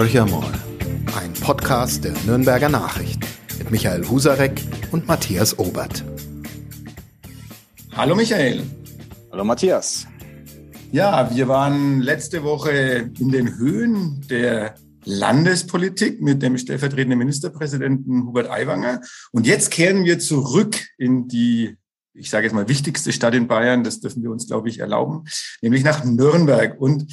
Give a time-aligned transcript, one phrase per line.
[0.00, 0.50] Horcher mal,
[1.20, 3.26] ein Podcast der Nürnberger Nachrichten
[3.58, 4.58] mit Michael Husarek
[4.92, 6.02] und Matthias Obert.
[7.92, 8.62] Hallo Michael.
[9.30, 10.06] Hallo Matthias.
[10.90, 14.74] Ja, wir waren letzte Woche in den Höhen der
[15.04, 19.02] Landespolitik mit dem stellvertretenden Ministerpräsidenten Hubert Aiwanger.
[19.32, 21.76] Und jetzt kehren wir zurück in die,
[22.14, 23.84] ich sage jetzt mal, wichtigste Stadt in Bayern.
[23.84, 25.26] Das dürfen wir uns, glaube ich, erlauben,
[25.60, 26.80] nämlich nach Nürnberg.
[26.80, 27.04] Und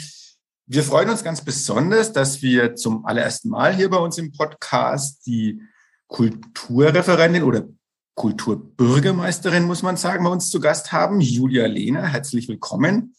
[0.69, 5.25] wir freuen uns ganz besonders, dass wir zum allerersten Mal hier bei uns im Podcast
[5.25, 5.61] die
[6.07, 7.63] Kulturreferentin oder
[8.15, 12.07] Kulturbürgermeisterin, muss man sagen, bei uns zu Gast haben, Julia Lehner.
[12.07, 13.15] Herzlich willkommen.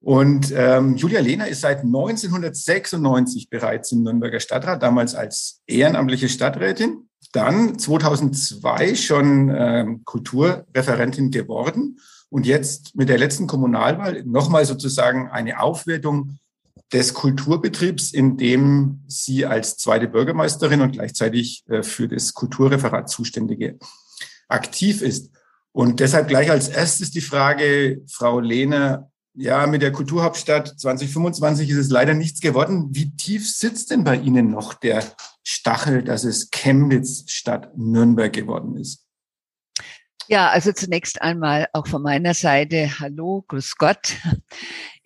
[0.00, 7.08] Und ähm, Julia Lehner ist seit 1996 bereits im Nürnberger Stadtrat, damals als ehrenamtliche Stadträtin,
[7.32, 15.60] dann 2002 schon ähm, Kulturreferentin geworden und jetzt mit der letzten Kommunalwahl nochmal sozusagen eine
[15.60, 16.36] Aufwertung
[16.92, 23.78] des Kulturbetriebs, in dem sie als zweite Bürgermeisterin und gleichzeitig äh, für das Kulturreferat Zuständige
[24.48, 25.30] aktiv ist.
[25.72, 31.76] Und deshalb gleich als erstes die Frage, Frau Lehner, ja, mit der Kulturhauptstadt 2025 ist
[31.76, 32.88] es leider nichts geworden.
[32.92, 35.02] Wie tief sitzt denn bei Ihnen noch der
[35.42, 39.04] Stachel, dass es Chemnitz statt Nürnberg geworden ist?
[40.28, 44.14] Ja, also zunächst einmal auch von meiner Seite Hallo, Grüß Gott.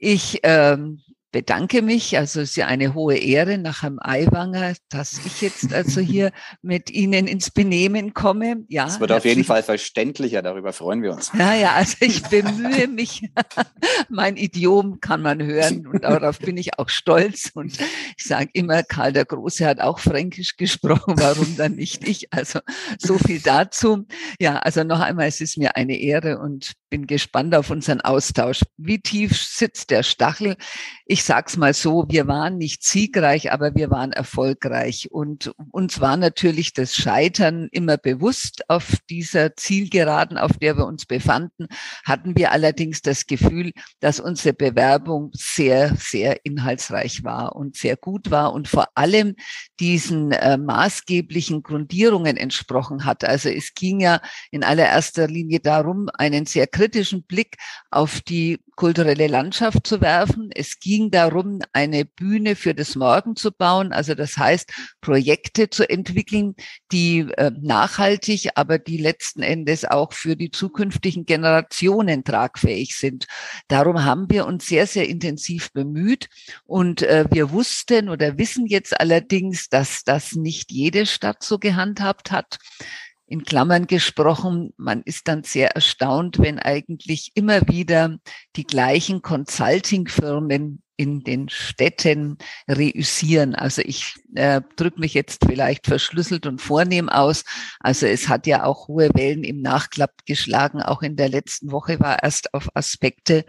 [0.00, 2.16] Ich ähm, bedanke mich.
[2.16, 6.32] Also es ist ja eine hohe Ehre nach Herrn Aiwanger, dass ich jetzt also hier
[6.62, 8.64] mit Ihnen ins Benehmen komme.
[8.68, 11.30] Ja, es wird auf jeden Fall verständlicher, darüber freuen wir uns.
[11.38, 13.28] Ja, ja, also ich bemühe mich.
[14.08, 17.50] mein Idiom kann man hören und darauf bin ich auch stolz.
[17.54, 17.78] Und
[18.16, 22.32] ich sage immer, Karl der Große hat auch Fränkisch gesprochen, warum dann nicht ich?
[22.32, 22.60] Also
[22.98, 24.06] so viel dazu.
[24.40, 28.62] Ja, also noch einmal, es ist mir eine Ehre und bin gespannt auf unseren Austausch.
[28.76, 30.56] Wie tief sitzt der Stachel?
[31.04, 35.10] Ich sag's mal so, wir waren nicht siegreich, aber wir waren erfolgreich.
[35.10, 41.04] Und uns war natürlich das Scheitern immer bewusst auf dieser Zielgeraden, auf der wir uns
[41.04, 41.69] befanden,
[42.06, 48.30] hatten wir allerdings das Gefühl, dass unsere Bewerbung sehr, sehr inhaltsreich war und sehr gut
[48.30, 49.36] war und vor allem
[49.80, 53.22] diesen äh, maßgeblichen Grundierungen entsprochen hat.
[53.24, 57.58] Also es ging ja in allererster Linie darum, einen sehr kritischen Blick
[57.91, 60.50] auf die kulturelle Landschaft zu werfen.
[60.55, 65.91] Es ging darum, eine Bühne für das Morgen zu bauen, also das heißt, Projekte zu
[65.91, 66.55] entwickeln,
[66.93, 73.27] die äh, nachhaltig, aber die letzten Endes auch für die zukünftigen Generationen tragfähig sind.
[73.66, 76.28] Darum haben wir uns sehr, sehr intensiv bemüht
[76.65, 82.31] und äh, wir wussten oder wissen jetzt allerdings, dass das nicht jede Stadt so gehandhabt
[82.31, 82.59] hat
[83.28, 88.19] in Klammern gesprochen, man ist dann sehr erstaunt, wenn eigentlich immer wieder
[88.56, 93.55] die gleichen Consulting-Firmen in den Städten reüssieren.
[93.55, 97.44] Also ich äh, drücke mich jetzt vielleicht verschlüsselt und vornehm aus.
[97.78, 100.83] Also es hat ja auch hohe Wellen im Nachklapp geschlagen.
[100.83, 103.45] Auch in der letzten Woche war erst auf Aspekte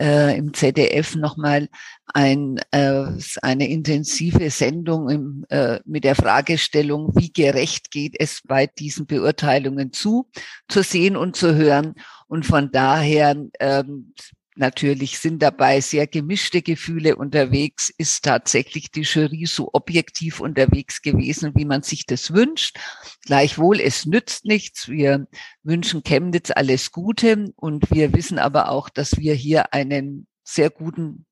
[0.00, 1.68] äh, im ZDF nochmal
[2.14, 3.04] ein, äh,
[3.42, 9.92] eine intensive Sendung im, äh, mit der Fragestellung, wie gerecht geht es bei diesen Beurteilungen
[9.92, 10.28] zu,
[10.68, 11.94] zu sehen und zu hören.
[12.26, 14.14] Und von daher ähm,
[14.58, 17.94] Natürlich sind dabei sehr gemischte Gefühle unterwegs.
[17.96, 22.76] Ist tatsächlich die Jury so objektiv unterwegs gewesen, wie man sich das wünscht?
[23.24, 24.88] Gleichwohl, es nützt nichts.
[24.88, 25.28] Wir
[25.62, 31.27] wünschen Chemnitz alles Gute und wir wissen aber auch, dass wir hier einen sehr guten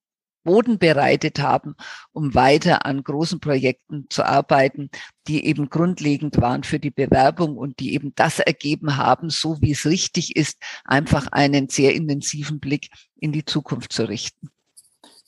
[0.46, 1.74] Boden bereitet haben,
[2.12, 4.88] um weiter an großen Projekten zu arbeiten,
[5.26, 9.72] die eben grundlegend waren für die Bewerbung und die eben das ergeben haben, so wie
[9.72, 14.50] es richtig ist, einfach einen sehr intensiven Blick in die Zukunft zu richten.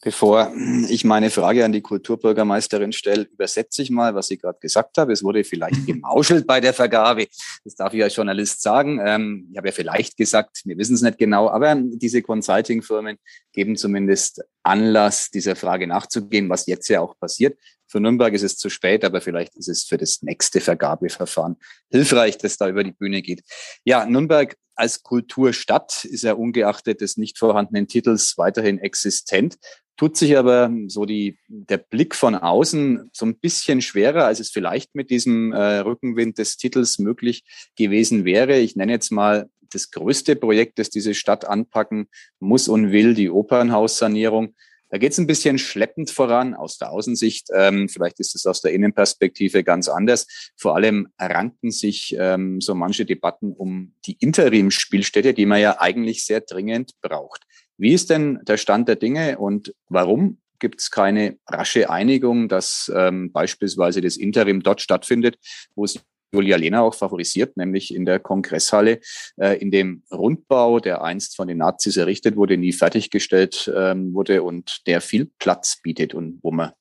[0.01, 0.53] Bevor
[0.89, 5.13] ich meine Frage an die Kulturbürgermeisterin stelle, übersetze ich mal, was sie gerade gesagt habe.
[5.13, 7.27] Es wurde vielleicht gemauschelt bei der Vergabe.
[7.65, 9.01] Das darf ich als Journalist sagen.
[9.05, 13.19] Ähm, ich habe ja vielleicht gesagt, wir wissen es nicht genau, aber diese Consulting-Firmen
[13.53, 17.59] geben zumindest Anlass, dieser Frage nachzugehen, was jetzt ja auch passiert.
[17.89, 21.57] Für Nürnberg ist es zu spät, aber vielleicht ist es für das nächste Vergabeverfahren
[21.91, 23.43] hilfreich, dass da über die Bühne geht.
[23.83, 29.57] Ja, Nürnberg als Kulturstadt ist ja ungeachtet des nicht vorhandenen Titels weiterhin existent
[29.99, 34.51] tut sich aber so die, der Blick von außen so ein bisschen schwerer, als es
[34.51, 37.45] vielleicht mit diesem äh, Rückenwind des Titels möglich
[37.77, 38.59] gewesen wäre.
[38.59, 42.09] Ich nenne jetzt mal das größte Projekt, das diese Stadt anpacken
[42.39, 44.55] muss und will, die Opernhaussanierung.
[44.91, 47.49] Da geht es ein bisschen schleppend voran aus der Außensicht.
[47.55, 50.53] Ähm, vielleicht ist es aus der Innenperspektive ganz anders.
[50.57, 56.25] Vor allem ranken sich ähm, so manche Debatten um die Interimsspielstätte, die man ja eigentlich
[56.25, 57.43] sehr dringend braucht.
[57.79, 62.91] Wie ist denn der Stand der Dinge und warum gibt es keine rasche Einigung, dass
[62.95, 65.39] ähm, beispielsweise das Interim dort stattfindet,
[65.77, 66.01] wo es
[66.33, 69.01] Julia Lehner auch favorisiert, nämlich in der Kongresshalle,
[69.37, 74.43] äh, in dem Rundbau, der einst von den Nazis errichtet wurde, nie fertiggestellt ähm, wurde
[74.43, 76.73] und der viel Platz bietet und wo man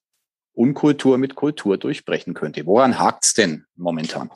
[0.54, 2.66] Unkultur mit Kultur durchbrechen könnte.
[2.66, 4.32] Woran hakt's denn momentan?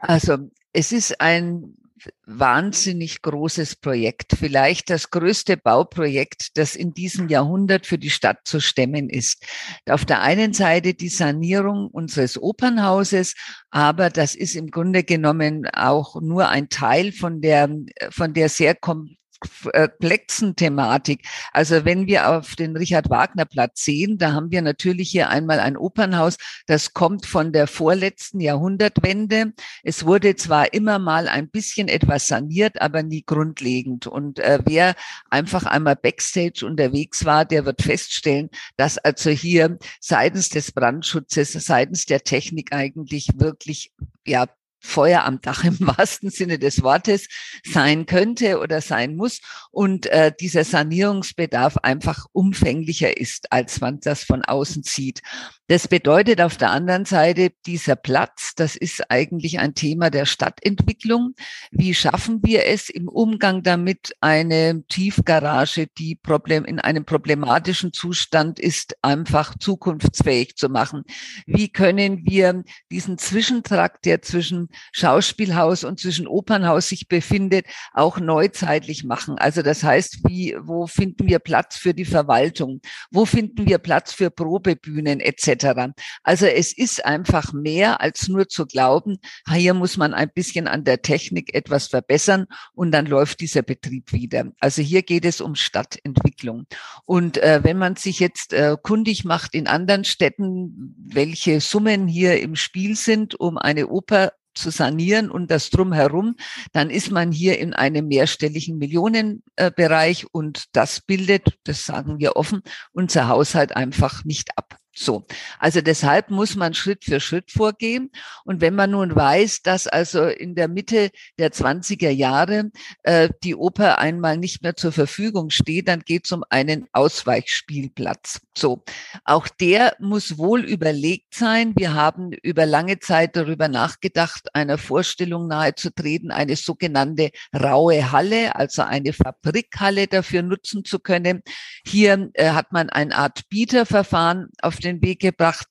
[0.00, 0.38] Also
[0.72, 1.76] es ist ein
[2.26, 8.60] wahnsinnig großes Projekt, vielleicht das größte Bauprojekt, das in diesem Jahrhundert für die Stadt zu
[8.60, 9.44] stemmen ist.
[9.88, 13.34] Auf der einen Seite die Sanierung unseres Opernhauses,
[13.70, 17.70] aber das ist im Grunde genommen auch nur ein Teil von der,
[18.10, 21.26] von der sehr kom komplexen Thematik.
[21.52, 25.60] Also wenn wir auf den Richard Wagner Platz sehen, da haben wir natürlich hier einmal
[25.60, 26.36] ein Opernhaus,
[26.66, 29.52] das kommt von der vorletzten Jahrhundertwende.
[29.82, 34.06] Es wurde zwar immer mal ein bisschen etwas saniert, aber nie grundlegend.
[34.06, 34.94] Und äh, wer
[35.30, 42.06] einfach einmal backstage unterwegs war, der wird feststellen, dass also hier seitens des Brandschutzes, seitens
[42.06, 43.92] der Technik eigentlich wirklich
[44.26, 44.46] ja
[44.84, 47.26] Feuer am Dach im wahrsten Sinne des Wortes
[47.64, 49.40] sein könnte oder sein muss
[49.70, 55.22] und äh, dieser Sanierungsbedarf einfach umfänglicher ist, als man das von außen sieht.
[55.66, 61.34] Das bedeutet auf der anderen Seite, dieser Platz, das ist eigentlich ein Thema der Stadtentwicklung.
[61.70, 68.58] Wie schaffen wir es im Umgang damit, eine Tiefgarage, die Problem, in einem problematischen Zustand
[68.58, 71.04] ist, einfach zukunftsfähig zu machen?
[71.46, 79.04] Wie können wir diesen Zwischentrakt, der zwischen Schauspielhaus und zwischen Opernhaus sich befindet, auch neuzeitlich
[79.04, 79.38] machen?
[79.38, 82.80] Also das heißt, wie, wo finden wir Platz für die Verwaltung?
[83.10, 85.92] Wo finden wir Platz für Probebühnen etc.?
[86.22, 89.18] Also es ist einfach mehr als nur zu glauben,
[89.52, 94.12] hier muss man ein bisschen an der Technik etwas verbessern und dann läuft dieser Betrieb
[94.12, 94.52] wieder.
[94.60, 96.66] Also hier geht es um Stadtentwicklung.
[97.04, 102.40] Und äh, wenn man sich jetzt äh, kundig macht in anderen Städten, welche Summen hier
[102.40, 106.36] im Spiel sind, um eine Oper zu sanieren und das drumherum,
[106.72, 112.62] dann ist man hier in einem mehrstelligen Millionenbereich und das bildet, das sagen wir offen,
[112.92, 114.78] unser Haushalt einfach nicht ab.
[114.96, 115.26] So,
[115.58, 118.10] also deshalb muss man Schritt für Schritt vorgehen.
[118.44, 122.70] Und wenn man nun weiß, dass also in der Mitte der 20er Jahre
[123.02, 128.40] äh, die Oper einmal nicht mehr zur Verfügung steht, dann geht es um einen Ausweichspielplatz.
[128.56, 128.84] So,
[129.24, 131.72] auch der muss wohl überlegt sein.
[131.76, 138.82] Wir haben über lange Zeit darüber nachgedacht, einer Vorstellung nahezutreten, eine sogenannte raue Halle, also
[138.82, 141.42] eine Fabrikhalle dafür nutzen zu können.
[141.84, 145.66] Hier äh, hat man eine Art Bieterverfahren auf den Weg gebracht,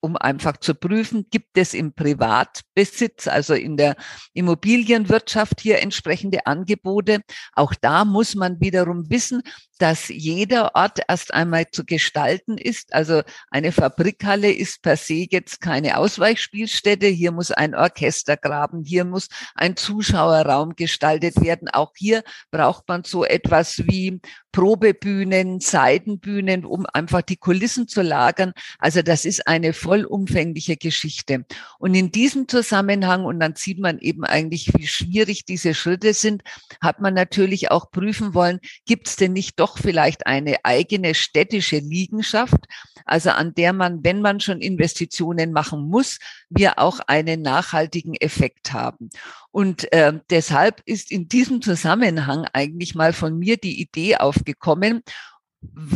[0.00, 3.96] um einfach zu prüfen, gibt es im Privatbesitz, also in der
[4.32, 7.20] Immobilienwirtschaft hier entsprechende Angebote.
[7.52, 9.42] Auch da muss man wiederum wissen,
[9.78, 12.94] dass jeder Ort erst einmal zu gestalten ist.
[12.94, 17.06] Also eine Fabrikhalle ist per se jetzt keine Ausweichspielstätte.
[17.06, 21.68] Hier muss ein Orchester graben, hier muss ein Zuschauerraum gestaltet werden.
[21.68, 24.20] Auch hier braucht man so etwas wie
[24.52, 28.52] Probebühnen, Seitenbühnen, um einfach die Kulissen zu lagern.
[28.78, 31.44] Also das ist eine vollumfängliche Geschichte.
[31.78, 36.42] Und in diesem Zusammenhang, und dann sieht man eben eigentlich, wie schwierig diese Schritte sind,
[36.80, 41.14] hat man natürlich auch prüfen wollen, gibt es denn nicht doch doch vielleicht eine eigene
[41.14, 42.64] städtische Liegenschaft,
[43.04, 48.72] also an der man, wenn man schon Investitionen machen muss, wir auch einen nachhaltigen Effekt
[48.72, 49.10] haben.
[49.50, 55.02] Und äh, deshalb ist in diesem Zusammenhang eigentlich mal von mir die Idee aufgekommen,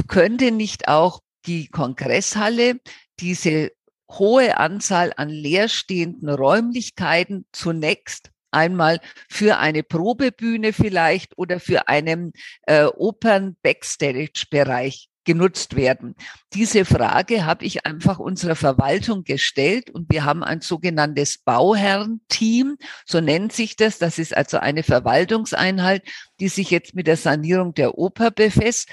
[0.09, 2.81] könnte nicht auch die Kongresshalle
[3.21, 3.71] diese
[4.11, 12.33] hohe Anzahl an leerstehenden Räumlichkeiten zunächst einmal für eine Probebühne vielleicht oder für einen
[12.67, 16.15] äh, Opern-Backstage-Bereich genutzt werden.
[16.53, 23.21] Diese Frage habe ich einfach unserer Verwaltung gestellt und wir haben ein sogenanntes Bauherrenteam, so
[23.21, 23.99] nennt sich das.
[23.99, 26.03] Das ist also eine Verwaltungseinheit,
[26.41, 28.89] die sich jetzt mit der Sanierung der Oper befasst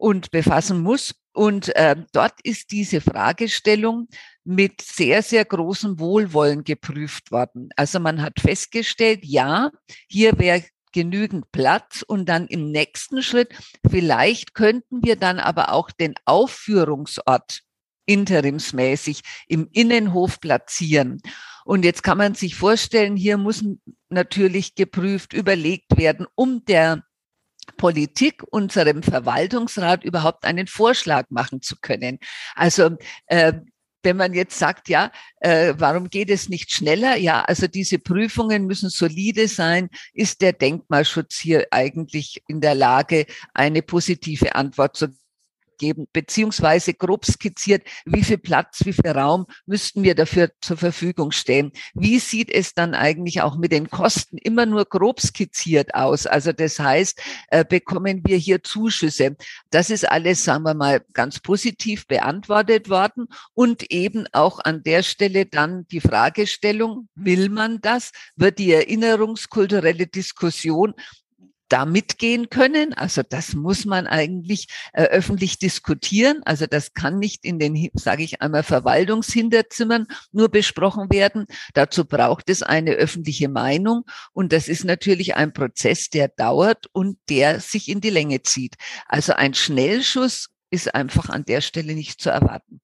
[0.00, 1.14] und befassen muss.
[1.32, 4.08] Und äh, dort ist diese Fragestellung
[4.44, 7.68] mit sehr, sehr großem Wohlwollen geprüft worden.
[7.76, 9.70] Also man hat festgestellt, ja,
[10.08, 13.54] hier wäre genügend Platz und dann im nächsten Schritt,
[13.88, 17.60] vielleicht könnten wir dann aber auch den Aufführungsort
[18.06, 21.20] interimsmäßig im Innenhof platzieren.
[21.64, 23.62] Und jetzt kann man sich vorstellen, hier muss
[24.08, 27.04] natürlich geprüft, überlegt werden, um der
[27.76, 32.18] Politik, unserem Verwaltungsrat überhaupt einen Vorschlag machen zu können.
[32.54, 32.96] Also
[33.26, 33.52] äh,
[34.02, 35.10] wenn man jetzt sagt, ja,
[35.40, 37.16] äh, warum geht es nicht schneller?
[37.16, 39.90] Ja, also diese Prüfungen müssen solide sein.
[40.14, 45.08] Ist der Denkmalschutz hier eigentlich in der Lage, eine positive Antwort zu
[45.80, 51.32] geben, beziehungsweise grob skizziert, wie viel Platz, wie viel Raum müssten wir dafür zur Verfügung
[51.32, 51.72] stellen.
[51.94, 56.26] Wie sieht es dann eigentlich auch mit den Kosten immer nur grob skizziert aus?
[56.26, 59.36] Also das heißt, äh, bekommen wir hier Zuschüsse?
[59.70, 65.02] Das ist alles, sagen wir mal, ganz positiv beantwortet worden und eben auch an der
[65.02, 68.10] Stelle dann die Fragestellung, will man das?
[68.36, 70.94] Wird die erinnerungskulturelle Diskussion
[71.70, 72.92] da mitgehen können.
[72.92, 76.42] Also das muss man eigentlich äh, öffentlich diskutieren.
[76.44, 81.46] Also das kann nicht in den, sage ich einmal, Verwaltungshinterzimmern nur besprochen werden.
[81.72, 84.04] Dazu braucht es eine öffentliche Meinung.
[84.32, 88.74] Und das ist natürlich ein Prozess, der dauert und der sich in die Länge zieht.
[89.06, 92.80] Also ein Schnellschuss ist einfach an der Stelle nicht zu erwarten.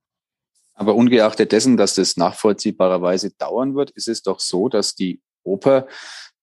[0.75, 5.87] Aber ungeachtet dessen, dass das nachvollziehbarerweise dauern wird, ist es doch so, dass die Oper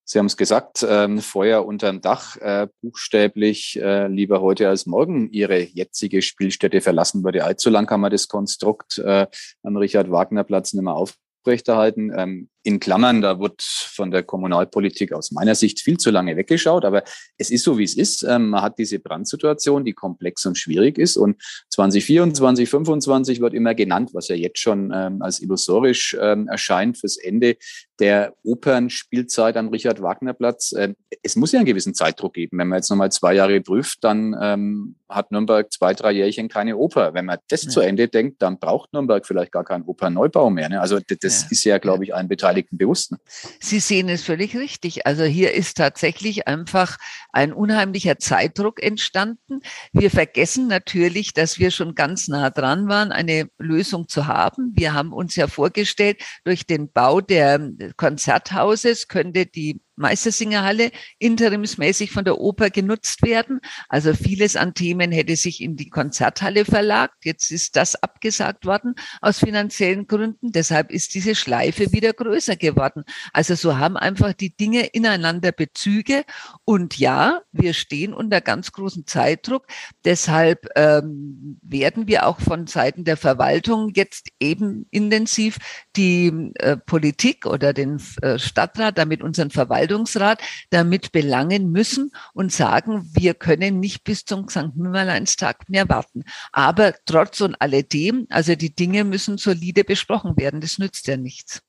[0.06, 5.30] Sie haben es gesagt, ähm, Feuer unterm Dach, äh, buchstäblich äh, lieber heute als morgen
[5.32, 7.46] Ihre jetzige Spielstätte verlassen würde.
[7.46, 9.28] Allzu lang kann man das Konstrukt äh,
[9.64, 12.12] am Richard-Wagner-Platz nicht mehr aufrechterhalten.
[12.16, 16.86] Ähm, in Klammern, da wird von der Kommunalpolitik aus meiner Sicht viel zu lange weggeschaut,
[16.86, 17.04] aber
[17.38, 18.24] es ist so, wie es ist.
[18.24, 23.76] Ähm, man hat diese Brandsituation, die komplex und schwierig ist und 2024, 2025 wird immer
[23.76, 27.58] genannt, was ja jetzt schon ähm, als illusorisch ähm, erscheint fürs Ende
[28.00, 30.74] der Opernspielzeit am Richard-Wagner-Platz.
[31.22, 32.58] es muss ja einen gewissen Zeitdruck geben.
[32.58, 37.14] Wenn man jetzt nochmal zwei Jahre prüft, dann hat Nürnberg zwei, drei Jährchen keine Oper.
[37.14, 37.70] Wenn man das ja.
[37.70, 40.70] zu Ende denkt, dann braucht Nürnberg vielleicht gar keinen Opernneubau mehr.
[40.70, 40.82] Ne?
[40.82, 41.48] Also das ja.
[41.52, 43.12] ist ja, glaube ich, ein Beteiligter Beteiligten bewusst.
[43.12, 43.20] Ne?
[43.60, 45.06] Sie sehen es völlig richtig.
[45.06, 46.98] Also hier ist tatsächlich einfach
[47.32, 49.62] ein unheimlicher Zeitdruck entstanden.
[49.92, 54.72] Wir vergessen natürlich, dass wir schon ganz nah dran waren, eine Lösung zu haben.
[54.76, 62.26] Wir haben uns ja vorgestellt, durch den Bau der Konzerthauses könnte die Meistersingerhalle interimsmäßig von
[62.26, 63.60] der Oper genutzt werden.
[63.90, 67.26] Also vieles an Themen hätte sich in die Konzerthalle verlagt.
[67.26, 70.52] Jetzt ist das abgesagt worden aus finanziellen Gründen.
[70.52, 73.04] Deshalb ist diese Schleife wieder größer geworden.
[73.34, 76.24] Also so haben einfach die Dinge ineinander Bezüge.
[76.66, 79.68] Und ja, wir stehen unter ganz großem Zeitdruck.
[80.06, 85.58] Deshalb ähm, werden wir auch von Seiten der Verwaltung jetzt eben intensiv
[85.96, 92.52] die äh, Politik oder den äh, Stadtrat, damit unseren Verwaltung Verwaltungsrat damit belangen müssen und
[92.52, 94.76] sagen, wir können nicht bis zum St.
[94.76, 96.24] Nimmerleinstag mehr warten.
[96.52, 100.62] Aber trotz und alledem, also die Dinge müssen solide besprochen werden.
[100.62, 101.62] Das nützt ja nichts.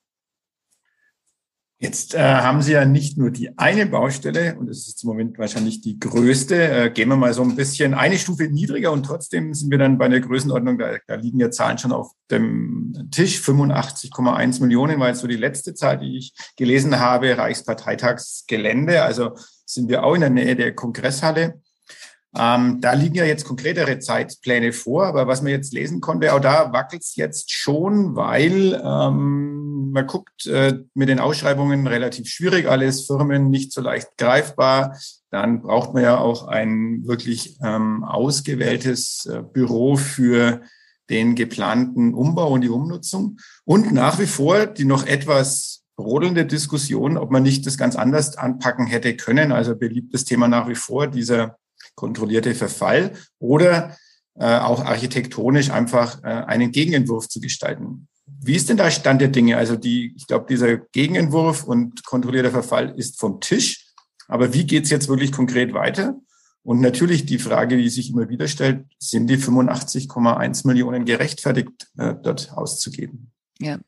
[1.77, 5.37] Jetzt äh, haben Sie ja nicht nur die eine Baustelle, und es ist im Moment
[5.37, 6.55] wahrscheinlich die größte.
[6.55, 9.97] Äh, gehen wir mal so ein bisschen eine Stufe niedriger und trotzdem sind wir dann
[9.97, 13.39] bei der Größenordnung, da, da liegen ja Zahlen schon auf dem Tisch.
[13.39, 19.03] 85,1 Millionen war jetzt so die letzte Zahl, die ich gelesen habe, Reichsparteitagsgelände.
[19.03, 19.31] Also
[19.65, 21.61] sind wir auch in der Nähe der Kongresshalle.
[22.37, 26.41] Ähm, da liegen ja jetzt konkretere Zeitpläne vor, aber was man jetzt lesen konnte, auch
[26.41, 29.54] da wackelt es jetzt schon, weil ähm,
[29.95, 34.99] man guckt äh, mit den Ausschreibungen relativ schwierig, alles Firmen nicht so leicht greifbar.
[35.31, 40.61] Dann braucht man ja auch ein wirklich ähm, ausgewähltes äh, Büro für
[41.09, 43.37] den geplanten Umbau und die Umnutzung.
[43.63, 48.37] Und nach wie vor die noch etwas brodelnde Diskussion, ob man nicht das ganz anders
[48.37, 49.53] anpacken hätte können.
[49.53, 51.57] Also beliebtes Thema nach wie vor, dieser
[51.95, 53.95] kontrollierte Verfall oder
[54.37, 58.09] äh, auch architektonisch einfach äh, einen Gegenentwurf zu gestalten.
[58.41, 59.57] Wie ist denn da Stand der Dinge?
[59.57, 63.93] Also die, ich glaube, dieser Gegenentwurf und kontrollierter Verfall ist vom Tisch.
[64.27, 66.15] Aber wie geht es jetzt wirklich konkret weiter?
[66.63, 72.15] Und natürlich die Frage, die sich immer wieder stellt, sind die 85,1 Millionen gerechtfertigt, äh,
[72.21, 73.31] dort auszugeben?
[73.61, 73.79] Ja,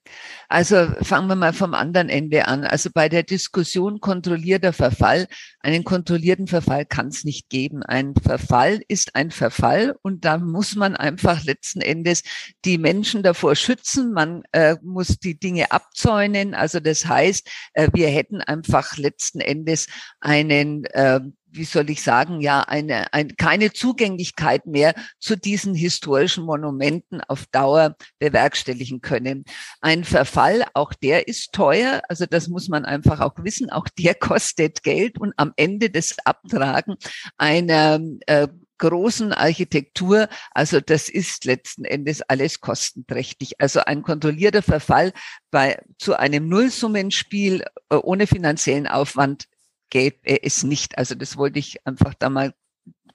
[0.47, 2.63] also fangen wir mal vom anderen Ende an.
[2.63, 5.27] Also bei der Diskussion kontrollierter Verfall,
[5.59, 7.83] einen kontrollierten Verfall kann es nicht geben.
[7.83, 12.23] Ein Verfall ist ein Verfall und da muss man einfach letzten Endes
[12.63, 14.13] die Menschen davor schützen.
[14.13, 16.53] Man äh, muss die Dinge abzäunen.
[16.53, 19.87] Also das heißt, äh, wir hätten einfach letzten Endes
[20.21, 21.19] einen äh,
[21.57, 27.45] wie soll ich sagen, ja, eine, ein, keine Zugänglichkeit mehr zu diesen historischen Monumenten auf
[27.47, 29.45] Dauer bewerkstelligen können.
[29.81, 34.13] Ein Verfall, auch der ist teuer, also das muss man einfach auch wissen, auch der
[34.27, 36.95] kostet Geld und am Ende des Abtragen
[37.37, 38.47] einer äh,
[38.77, 40.27] großen Architektur.
[40.51, 43.59] Also das ist letzten Endes alles kostenträchtig.
[43.59, 45.13] Also ein kontrollierter Verfall
[45.51, 49.47] bei zu einem Nullsummenspiel äh, ohne finanziellen Aufwand
[49.89, 50.97] gäbe es nicht.
[50.97, 52.53] Also das wollte ich einfach da mal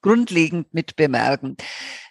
[0.01, 1.57] grundlegend mit bemerken.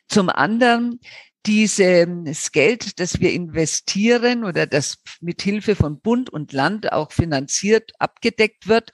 [0.07, 0.99] Zum anderen,
[1.45, 7.91] dieses Geld, das wir investieren oder das mit Hilfe von Bund und Land auch finanziert
[7.99, 8.91] abgedeckt wird,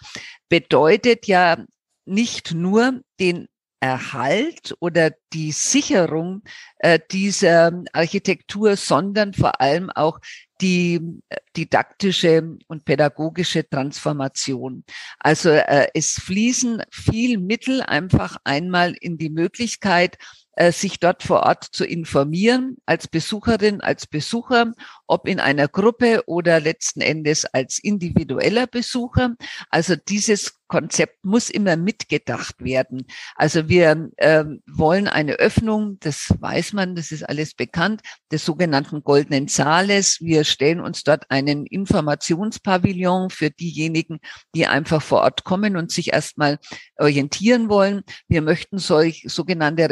[0.50, 1.64] bedeutet ja
[2.06, 3.48] nicht nur den
[3.80, 6.42] Erhalt oder die Sicherung
[6.78, 10.20] äh, dieser Architektur, sondern vor allem auch
[10.62, 14.84] die äh, didaktische und pädagogische Transformation.
[15.20, 20.18] Also äh, es fließen viel Mittel einfach einmal in die Möglichkeit,
[20.72, 24.74] sich dort vor Ort zu informieren, als Besucherin, als Besucher,
[25.06, 29.36] ob in einer Gruppe oder letzten Endes als individueller Besucher.
[29.70, 33.06] Also dieses Konzept muss immer mitgedacht werden.
[33.36, 39.04] Also wir äh, wollen eine Öffnung, das weiß man, das ist alles bekannt, des sogenannten
[39.04, 40.20] goldenen Saales.
[40.22, 44.20] Wir stellen uns dort einen Informationspavillon für diejenigen,
[44.54, 46.60] die einfach vor Ort kommen und sich erstmal
[46.98, 48.04] orientieren wollen.
[48.28, 49.90] Wir möchten solch sogenannte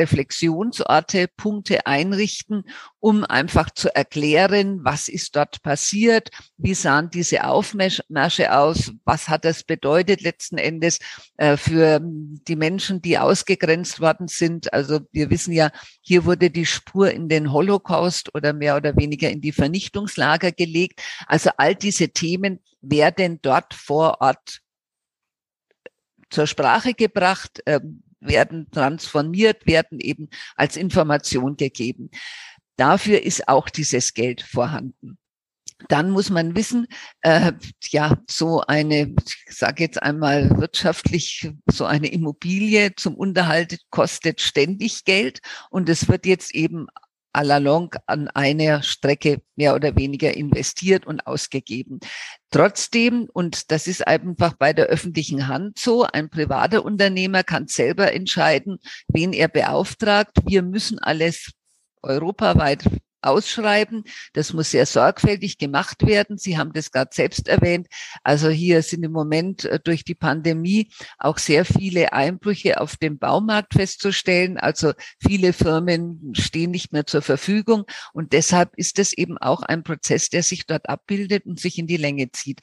[0.56, 2.64] Reflexionsorte, Punkte einrichten,
[3.00, 9.46] um einfach zu erklären, was ist dort passiert, wie sahen diese Aufmärsche aus, was hat
[9.46, 11.00] das bedeutet letzten Endes
[11.38, 14.74] äh, für die Menschen, die ausgegrenzt worden sind.
[14.74, 15.72] Also wir wissen ja,
[16.02, 21.02] hier wurde die Spur in den Holocaust oder mehr oder weniger in die Vernichtungslager gelegt.
[21.28, 24.62] Also all diese Themen werden dort vor Ort
[26.30, 27.80] zur Sprache gebracht, äh,
[28.28, 32.10] werden transformiert, werden eben als Information gegeben.
[32.78, 35.18] Dafür ist auch dieses Geld vorhanden.
[35.90, 36.88] Dann muss man wissen,
[37.22, 37.52] äh,
[37.90, 39.14] ja, so eine,
[39.48, 46.08] ich sage jetzt einmal wirtschaftlich, so eine Immobilie zum Unterhalt kostet ständig Geld und es
[46.08, 46.88] wird jetzt eben
[47.36, 52.00] à la longue an einer Strecke mehr oder weniger investiert und ausgegeben.
[52.50, 58.14] Trotzdem, und das ist einfach bei der öffentlichen Hand so, ein privater Unternehmer kann selber
[58.14, 60.38] entscheiden, wen er beauftragt.
[60.46, 61.52] Wir müssen alles
[62.02, 62.86] europaweit
[63.26, 64.04] ausschreiben.
[64.34, 66.38] Das muss sehr sorgfältig gemacht werden.
[66.38, 67.88] Sie haben das gerade selbst erwähnt.
[68.24, 73.18] Also hier sind im Moment äh, durch die Pandemie auch sehr viele Einbrüche auf dem
[73.18, 74.58] Baumarkt festzustellen.
[74.58, 77.86] Also viele Firmen stehen nicht mehr zur Verfügung.
[78.14, 81.88] Und deshalb ist es eben auch ein Prozess, der sich dort abbildet und sich in
[81.88, 82.62] die Länge zieht.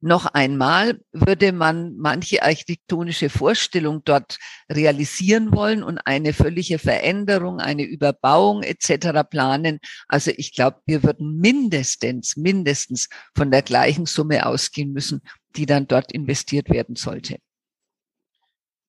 [0.00, 4.38] Noch einmal würde man manche architektonische Vorstellung dort
[4.70, 9.28] realisieren wollen und eine völlige Veränderung, eine Überbauung etc.
[9.28, 9.80] planen.
[10.08, 15.22] Also ich glaube, wir würden mindestens, mindestens von der gleichen Summe ausgehen müssen,
[15.56, 17.38] die dann dort investiert werden sollte.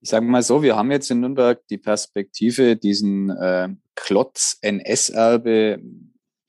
[0.02, 5.82] Ich sage mal so, wir haben jetzt in Nürnberg die Perspektive, diesen äh, Klotz NS-Erbe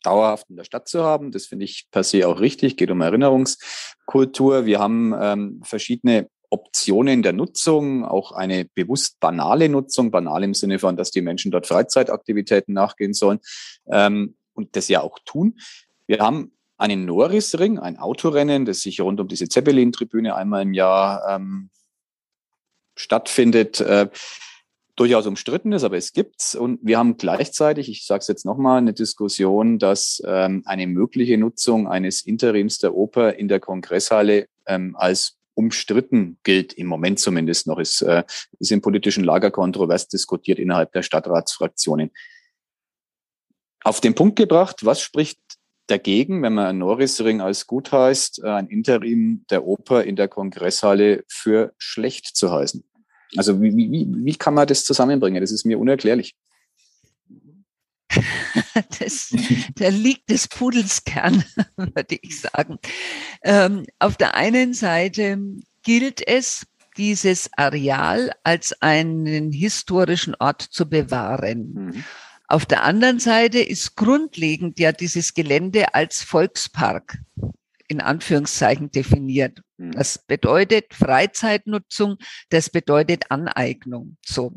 [0.03, 1.33] dauerhaft in der Stadt zu haben.
[1.33, 4.67] Das finde ich per se auch richtig, geht um Erinnerungskultur.
[4.67, 10.79] Wir haben ähm, verschiedene Optionen der Nutzung, auch eine bewusst banale Nutzung, banal im Sinne
[10.79, 13.41] von, dass die Menschen dort Freizeitaktivitäten nachgehen sollen.
[13.91, 15.59] Ähm, und das ja auch tun.
[16.07, 21.25] Wir haben einen Norrisring, ein Autorennen, das sich rund um diese Zeppelin-Tribüne einmal im Jahr
[21.29, 21.71] ähm,
[22.95, 23.81] stattfindet.
[23.81, 24.09] Äh,
[24.97, 26.55] durchaus umstritten ist, aber es gibt's.
[26.55, 31.37] Und wir haben gleichzeitig, ich sage es jetzt nochmal, eine Diskussion, dass ähm, eine mögliche
[31.37, 37.67] Nutzung eines Interims der Oper in der Kongresshalle ähm, als umstritten gilt, im Moment zumindest
[37.67, 38.25] noch, ist, äh,
[38.59, 42.11] ist im politischen Lager kontrovers diskutiert innerhalb der Stadtratsfraktionen
[43.87, 45.39] auf den Punkt gebracht, was spricht
[45.87, 51.25] dagegen, wenn man Norrisring als gut heißt, äh, ein Interim der Oper in der Kongresshalle
[51.29, 52.83] für schlecht zu heißen?
[53.37, 55.41] Also wie, wie, wie kann man das zusammenbringen?
[55.41, 56.35] Das ist mir unerklärlich.
[58.99, 59.35] Das,
[59.75, 61.45] da liegt des Pudels Kern,
[61.77, 62.79] würde ich sagen.
[63.43, 65.39] Ähm, auf der einen Seite
[65.83, 71.73] gilt es, dieses Areal als einen historischen Ort zu bewahren.
[71.73, 72.05] Mhm.
[72.49, 77.19] Auf der anderen Seite ist grundlegend ja dieses Gelände als Volkspark
[77.89, 79.61] in Anführungszeichen definiert.
[79.79, 79.93] Hm.
[79.93, 82.17] Das bedeutet Freizeitnutzung,
[82.49, 84.17] das bedeutet Aneignung.
[84.25, 84.53] So.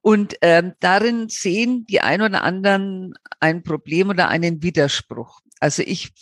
[0.00, 5.40] Und ähm, darin sehen die ein oder anderen ein Problem oder einen Widerspruch.
[5.60, 6.12] Also ich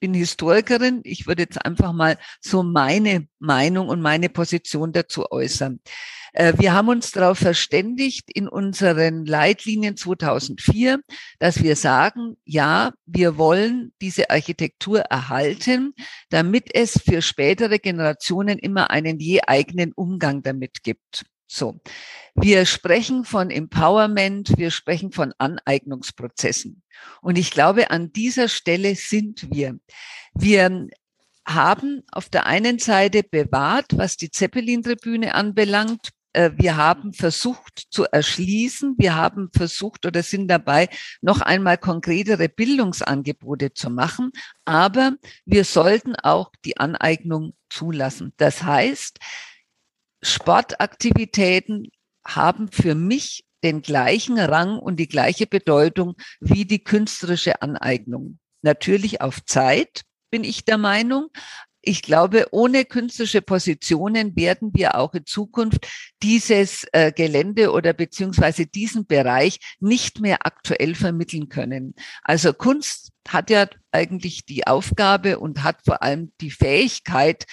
[0.00, 1.00] bin Historikerin.
[1.04, 5.80] Ich würde jetzt einfach mal so meine Meinung und meine Position dazu äußern.
[6.32, 11.00] Äh, wir haben uns darauf verständigt in unseren Leitlinien 2004,
[11.38, 15.94] dass wir sagen, ja, wir wollen diese Architektur erhalten,
[16.28, 21.24] damit es für spätere Generationen immer einen je eigenen Umgang damit gibt.
[21.46, 21.80] So.
[22.34, 26.82] Wir sprechen von Empowerment, wir sprechen von Aneignungsprozessen.
[27.22, 29.78] Und ich glaube, an dieser Stelle sind wir.
[30.34, 30.88] Wir
[31.46, 38.04] haben auf der einen Seite bewahrt, was die Zeppelin-Tribüne anbelangt, äh, wir haben versucht zu
[38.04, 40.88] erschließen, wir haben versucht oder sind dabei,
[41.22, 44.32] noch einmal konkretere Bildungsangebote zu machen,
[44.66, 45.14] aber
[45.46, 48.34] wir sollten auch die Aneignung zulassen.
[48.36, 49.18] Das heißt,
[50.22, 51.90] Sportaktivitäten
[52.26, 58.38] haben für mich den gleichen Rang und die gleiche Bedeutung wie die künstlerische Aneignung.
[58.62, 61.28] Natürlich auf Zeit, bin ich der Meinung,
[61.88, 65.86] ich glaube, ohne künstlerische Positionen werden wir auch in Zukunft
[66.20, 71.94] dieses äh, Gelände oder beziehungsweise diesen Bereich nicht mehr aktuell vermitteln können.
[72.22, 77.44] Also Kunst hat ja eigentlich die Aufgabe und hat vor allem die Fähigkeit,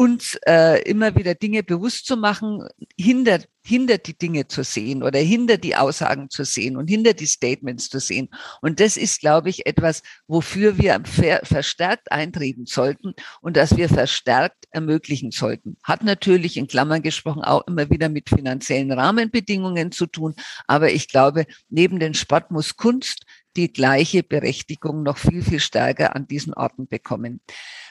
[0.00, 2.66] uns äh, immer wieder Dinge bewusst zu machen,
[2.98, 7.26] hinter, hinter die Dinge zu sehen oder hinter die Aussagen zu sehen und hinter die
[7.26, 8.30] Statements zu sehen.
[8.62, 13.90] Und das ist, glaube ich, etwas, wofür wir ver verstärkt eintreten sollten und das wir
[13.90, 15.76] verstärkt ermöglichen sollten.
[15.82, 20.34] Hat natürlich in Klammern gesprochen auch immer wieder mit finanziellen Rahmenbedingungen zu tun.
[20.66, 26.14] Aber ich glaube, neben den Sport muss Kunst die gleiche Berechtigung noch viel, viel stärker
[26.14, 27.40] an diesen Orten bekommen.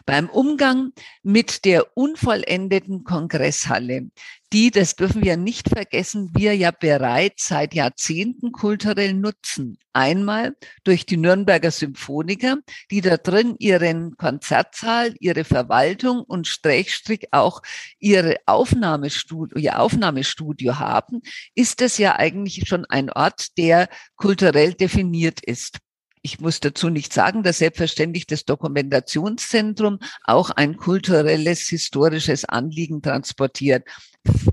[0.06, 0.94] Beim Umgang
[1.24, 4.10] mit der unvollendeten Kongresshalle,
[4.52, 9.78] die, das dürfen wir nicht vergessen, wir ja bereits seit Jahrzehnten kulturell nutzen.
[9.94, 12.58] Einmal durch die Nürnberger Symphoniker,
[12.90, 17.62] die da drin ihren Konzertsaal, ihre Verwaltung und Strächstrich auch
[18.00, 21.22] ihre Aufnahmestudio, ihr Aufnahmestudio haben,
[21.54, 25.80] ist es ja eigentlich schon ein Ort, der kulturell definiert ist.
[26.22, 33.88] Ich muss dazu nicht sagen, dass selbstverständlich das Dokumentationszentrum auch ein kulturelles, historisches Anliegen transportiert.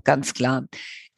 [0.04, 0.66] Ganz klar.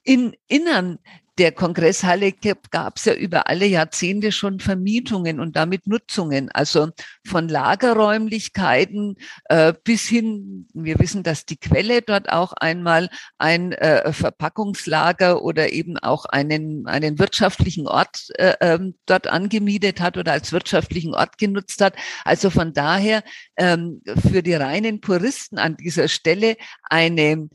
[0.05, 0.99] In Innern
[1.39, 2.33] der Kongresshalle
[2.71, 6.89] gab es ja über alle Jahrzehnte schon Vermietungen und damit Nutzungen, also
[7.25, 14.13] von Lagerräumlichkeiten äh, bis hin, wir wissen, dass die Quelle dort auch einmal ein äh,
[14.13, 20.53] Verpackungslager oder eben auch einen, einen wirtschaftlichen Ort äh, ähm, dort angemietet hat oder als
[20.53, 21.95] wirtschaftlichen Ort genutzt hat.
[22.25, 23.23] Also von daher
[23.57, 27.49] ähm, für die reinen Puristen an dieser Stelle eine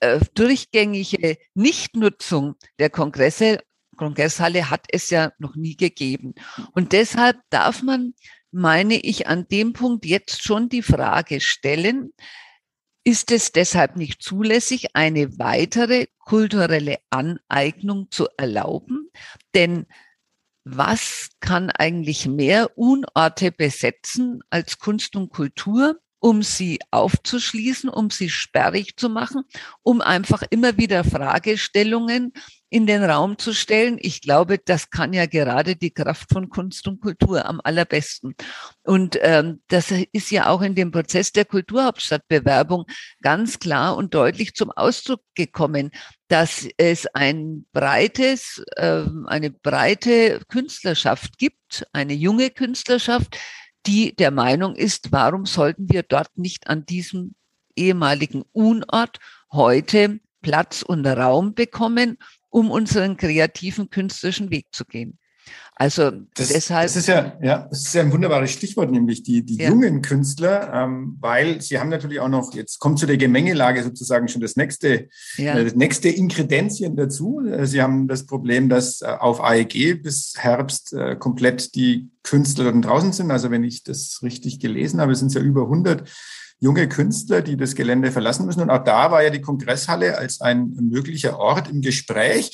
[0.00, 3.60] äh, durchgängige Nichtnutzung der Kongresse,
[3.96, 6.34] Kongresshalle hat es ja noch nie gegeben.
[6.72, 8.14] Und deshalb darf man,
[8.50, 12.12] meine ich, an dem Punkt jetzt schon die Frage stellen,
[13.04, 19.10] ist es deshalb nicht zulässig, eine weitere kulturelle Aneignung zu erlauben?
[19.54, 19.86] Denn
[20.64, 26.00] was kann eigentlich mehr Unorte besetzen als Kunst und Kultur?
[26.20, 29.42] Um sie aufzuschließen, um sie sperrig zu machen,
[29.82, 32.32] um einfach immer wieder Fragestellungen
[32.68, 33.98] in den Raum zu stellen.
[34.00, 38.36] Ich glaube, das kann ja gerade die Kraft von Kunst und Kultur am allerbesten.
[38.84, 42.84] Und ähm, das ist ja auch in dem Prozess der Kulturhauptstadtbewerbung
[43.22, 45.90] ganz klar und deutlich zum Ausdruck gekommen,
[46.28, 53.36] dass es ein breites, äh, eine breite Künstlerschaft gibt, eine junge Künstlerschaft,
[53.86, 57.34] die der Meinung ist, warum sollten wir dort nicht an diesem
[57.76, 59.18] ehemaligen Unort
[59.52, 65.18] heute Platz und Raum bekommen, um unseren kreativen künstlerischen Weg zu gehen.
[65.80, 66.82] Also das, deshalb.
[66.82, 69.70] Das ist ja, ja, das ist ja ein wunderbares Stichwort, nämlich die, die ja.
[69.70, 74.28] jungen Künstler, ähm, weil sie haben natürlich auch noch, jetzt kommt zu der Gemengelage sozusagen
[74.28, 75.56] schon das nächste, ja.
[75.56, 77.40] äh, das nächste Inkredenzien dazu.
[77.46, 82.66] Äh, sie haben das Problem, dass äh, auf AEG bis Herbst äh, komplett die Künstler
[82.66, 83.30] dann draußen sind.
[83.30, 86.06] Also wenn ich das richtig gelesen habe, sind es ja über 100
[86.58, 88.60] junge Künstler, die das Gelände verlassen müssen.
[88.60, 92.50] Und auch da war ja die Kongresshalle als ein möglicher Ort im Gespräch.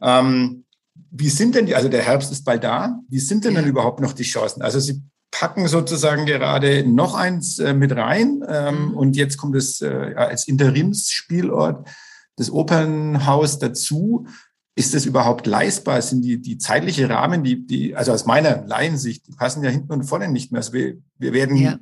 [0.00, 0.64] Ähm,
[1.10, 4.00] wie sind denn die, also der Herbst ist bald da, wie sind denn dann überhaupt
[4.00, 4.62] noch die Chancen?
[4.62, 8.94] Also Sie packen sozusagen gerade noch eins äh, mit rein ähm, mhm.
[8.96, 11.88] und jetzt kommt es äh, als Interimsspielort
[12.36, 14.26] das Opernhaus dazu.
[14.74, 16.00] Ist das überhaupt leistbar?
[16.00, 19.92] Sind die, die zeitliche Rahmen, die, die, also aus meiner Laiensicht, die passen ja hinten
[19.92, 20.60] und vorne nicht mehr.
[20.60, 21.78] Also wir, wir werden ja.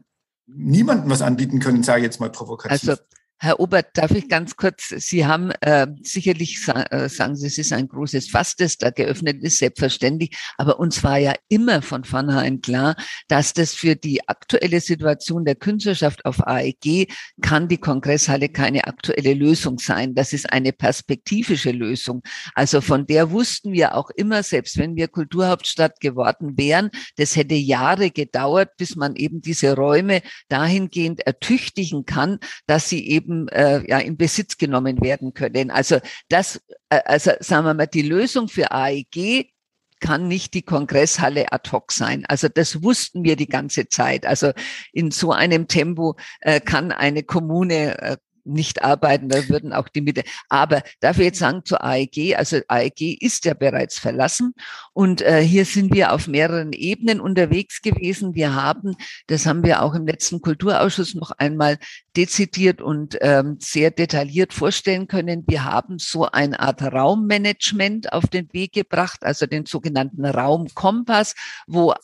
[0.47, 2.89] niemandem was anbieten können, sage ich jetzt mal provokativ.
[2.89, 3.03] Also
[3.41, 7.73] Herr Obert, darf ich ganz kurz, Sie haben äh, sicherlich, äh, sagen Sie, es ist
[7.73, 12.61] ein großes Fass, das da geöffnet ist, selbstverständlich, aber uns war ja immer von vornherein
[12.61, 12.97] klar,
[13.29, 19.35] dass das für die aktuelle Situation der Künstlerschaft auf AEG kann die Kongresshalle keine aktuelle
[19.35, 20.17] Lösung sein.
[20.17, 22.23] Das ist eine perspektivische Lösung.
[22.55, 27.55] Also von der wussten wir auch immer, selbst wenn wir Kulturhauptstadt geworden wären, das hätte
[27.55, 33.89] Jahre gedauert, bis man eben diese Räume dahingehend ertüchtigen kann, dass sie eben eben äh,
[33.89, 35.71] ja in Besitz genommen werden können.
[35.71, 39.53] Also das, äh, also sagen wir mal, die Lösung für AEG
[40.01, 42.25] kann nicht die Kongresshalle ad hoc sein.
[42.29, 44.27] Also das wussten wir die ganze Zeit.
[44.27, 44.53] Also
[44.93, 48.17] in so einem Tempo äh, kann eine Kommune äh,
[48.53, 50.23] nicht arbeiten, da würden auch die Mitte.
[50.49, 54.55] Aber darf ich jetzt sagen zu AEG, also AEG ist ja bereits verlassen
[54.93, 58.35] und äh, hier sind wir auf mehreren Ebenen unterwegs gewesen.
[58.35, 61.79] Wir haben, das haben wir auch im letzten Kulturausschuss noch einmal
[62.17, 65.45] dezidiert und ähm, sehr detailliert vorstellen können.
[65.47, 71.35] Wir haben so eine Art Raummanagement auf den Weg gebracht, also den sogenannten Raumkompass,
[71.67, 71.95] wo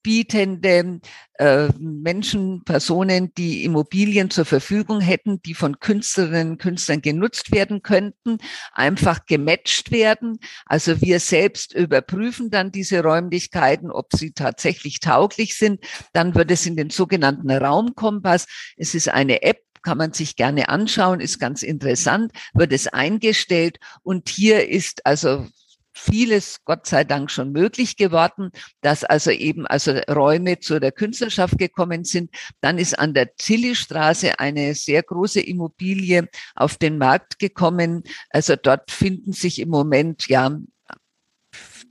[0.00, 1.00] anbietende
[1.34, 7.82] äh, Menschen, Personen, die Immobilien zur Verfügung hätten, die von Künstlerinnen und Künstlern genutzt werden
[7.82, 8.38] könnten,
[8.72, 10.38] einfach gematcht werden.
[10.66, 15.84] Also wir selbst überprüfen dann diese Räumlichkeiten, ob sie tatsächlich tauglich sind.
[16.12, 18.46] Dann wird es in den sogenannten Raumkompass.
[18.76, 23.78] Es ist eine App, kann man sich gerne anschauen, ist ganz interessant, wird es eingestellt
[24.02, 25.46] und hier ist also
[26.00, 31.58] vieles Gott sei Dank schon möglich geworden, dass also eben also Räume zu der Künstlerschaft
[31.58, 32.30] gekommen sind.
[32.60, 38.02] Dann ist an der Zillistraße eine sehr große Immobilie auf den Markt gekommen.
[38.30, 40.58] Also dort finden sich im Moment ja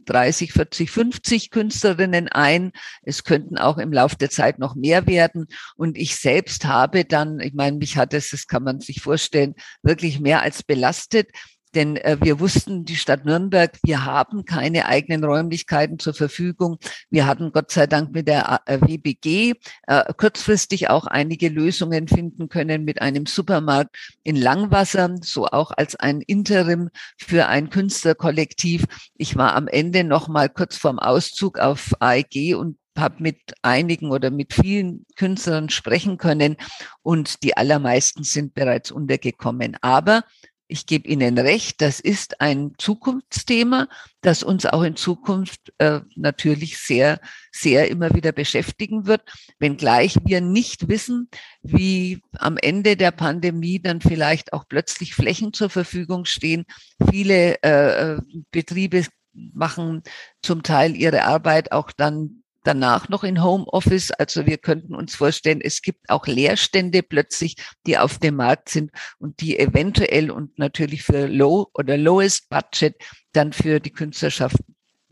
[0.05, 2.71] 30, 40, 50 Künstlerinnen ein.
[3.03, 5.45] Es könnten auch im Laufe der Zeit noch mehr werden.
[5.75, 9.53] Und ich selbst habe dann, ich meine, mich hat es, das kann man sich vorstellen,
[9.83, 11.29] wirklich mehr als belastet.
[11.75, 16.77] Denn äh, wir wussten, die Stadt Nürnberg, wir haben keine eigenen Räumlichkeiten zur Verfügung.
[17.09, 19.53] Wir hatten Gott sei Dank mit der äh, WBG
[19.87, 25.95] äh, kurzfristig auch einige Lösungen finden können mit einem Supermarkt in Langwasser, so auch als
[25.95, 28.85] ein Interim für ein Künstlerkollektiv.
[29.15, 34.11] Ich war am Ende noch mal kurz vorm Auszug auf AEG und habe mit einigen
[34.11, 36.57] oder mit vielen Künstlern sprechen können
[37.01, 39.77] und die allermeisten sind bereits untergekommen.
[39.81, 40.23] Aber
[40.69, 43.87] ich gebe Ihnen recht, das ist ein Zukunftsthema,
[44.21, 47.19] das uns auch in Zukunft äh, natürlich sehr,
[47.51, 49.23] sehr immer wieder beschäftigen wird,
[49.57, 51.27] wenngleich wir nicht wissen,
[51.63, 56.65] wie am Ende der Pandemie dann vielleicht auch plötzlich Flächen zur Verfügung stehen.
[57.09, 60.03] Viele äh, äh Betriebe machen
[60.43, 64.11] zum Teil ihre Arbeit auch dann danach noch in Homeoffice.
[64.11, 68.91] Also wir könnten uns vorstellen, es gibt auch Leerstände plötzlich, die auf dem Markt sind
[69.17, 72.95] und die eventuell und natürlich für Low oder Lowest Budget
[73.33, 74.57] dann für die Künstlerschaft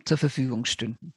[0.05, 1.13] zur Verfügung stünden.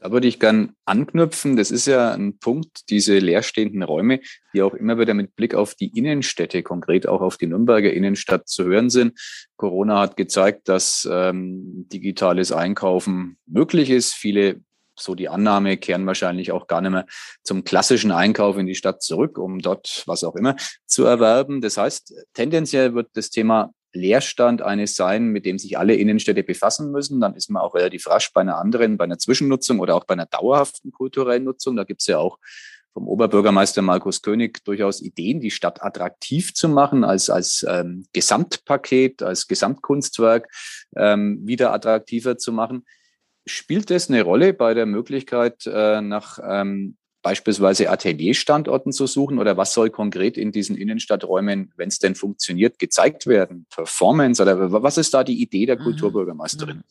[0.00, 1.56] Da würde ich gern anknüpfen.
[1.56, 4.20] Das ist ja ein Punkt, diese leerstehenden Räume,
[4.54, 8.48] die auch immer wieder mit Blick auf die Innenstädte, konkret auch auf die Nürnberger Innenstadt
[8.48, 9.20] zu hören sind.
[9.56, 14.14] Corona hat gezeigt, dass ähm, digitales Einkaufen möglich ist.
[14.14, 14.62] Viele
[15.00, 17.06] so die Annahme, kehren wahrscheinlich auch gar nicht mehr
[17.42, 21.60] zum klassischen Einkauf in die Stadt zurück, um dort was auch immer zu erwerben.
[21.60, 26.92] Das heißt, tendenziell wird das Thema Leerstand eines sein, mit dem sich alle Innenstädte befassen
[26.92, 27.20] müssen.
[27.20, 30.14] Dann ist man auch relativ rasch bei einer anderen, bei einer Zwischennutzung oder auch bei
[30.14, 31.76] einer dauerhaften kulturellen Nutzung.
[31.76, 32.38] Da gibt es ja auch
[32.92, 39.22] vom Oberbürgermeister Markus König durchaus Ideen, die Stadt attraktiv zu machen, als, als ähm, Gesamtpaket,
[39.22, 40.48] als Gesamtkunstwerk
[40.96, 42.84] ähm, wieder attraktiver zu machen.
[43.46, 49.56] Spielt das eine Rolle bei der Möglichkeit, äh, nach ähm, beispielsweise Atelierstandorten zu suchen oder
[49.56, 53.66] was soll konkret in diesen Innenstadträumen, wenn es denn funktioniert, gezeigt werden?
[53.74, 55.84] Performance oder was ist da die Idee der mhm.
[55.84, 56.82] Kulturbürgermeisterin?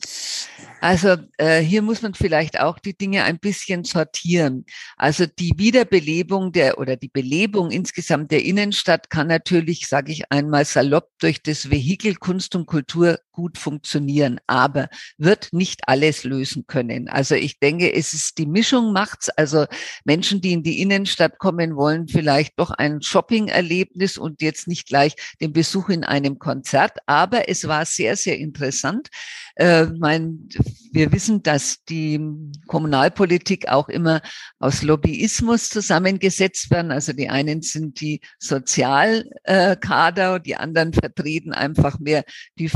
[0.81, 4.65] Also äh, hier muss man vielleicht auch die Dinge ein bisschen sortieren.
[4.97, 10.65] Also die Wiederbelebung der oder die Belebung insgesamt der Innenstadt kann natürlich, sage ich einmal
[10.65, 17.07] salopp, durch das Vehikel Kunst und Kultur gut funktionieren, aber wird nicht alles lösen können.
[17.07, 19.29] Also ich denke, es ist die Mischung macht's.
[19.29, 19.65] Also
[20.03, 25.15] Menschen, die in die Innenstadt kommen wollen, vielleicht doch ein Shopping-Erlebnis und jetzt nicht gleich
[25.39, 26.97] den Besuch in einem Konzert.
[27.05, 29.07] Aber es war sehr, sehr interessant.
[29.55, 30.49] Äh, mein,
[30.91, 32.19] wir wissen, dass die
[32.67, 34.21] Kommunalpolitik auch immer
[34.59, 36.91] aus Lobbyismus zusammengesetzt werden.
[36.91, 42.25] Also die einen sind die Sozialkader, die anderen vertreten einfach mehr
[42.57, 42.67] die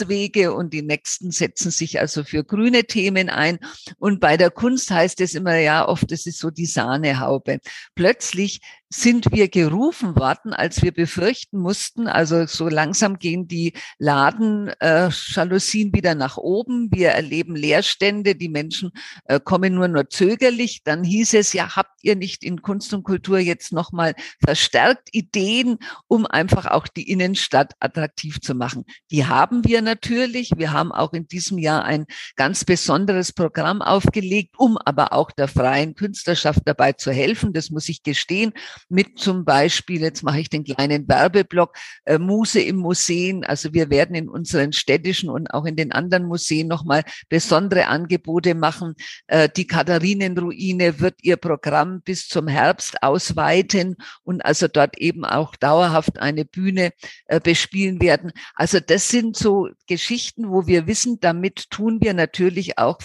[0.00, 3.58] Verkehrswege und die nächsten setzen sich also für grüne Themen ein.
[3.98, 7.60] Und bei der Kunst heißt es immer ja oft, es ist so die Sahnehaube.
[7.94, 8.60] Plötzlich
[8.92, 15.96] sind wir gerufen worden, als wir befürchten mussten, also so langsam gehen die Ladenjalousien äh,
[15.96, 18.90] wieder nach oben, wir erleben Leerstände, die Menschen
[19.26, 23.04] äh, kommen nur nur zögerlich, dann hieß es ja, habt ihr nicht in Kunst und
[23.04, 28.84] Kultur jetzt nochmal verstärkt Ideen, um einfach auch die Innenstadt attraktiv zu machen.
[29.12, 34.56] Die haben wir natürlich, wir haben auch in diesem Jahr ein ganz besonderes Programm aufgelegt,
[34.58, 38.52] um aber auch der freien Künstlerschaft dabei zu helfen, das muss ich gestehen.
[38.88, 43.44] Mit zum Beispiel, jetzt mache ich den kleinen Werbeblock, äh, Muse im Museen.
[43.44, 48.54] Also wir werden in unseren städtischen und auch in den anderen Museen nochmal besondere Angebote
[48.54, 48.94] machen.
[49.26, 55.56] Äh, die Katharinenruine wird ihr Programm bis zum Herbst ausweiten und also dort eben auch
[55.56, 56.92] dauerhaft eine Bühne
[57.26, 58.32] äh, bespielen werden.
[58.54, 62.98] Also das sind so Geschichten, wo wir wissen, damit tun wir natürlich auch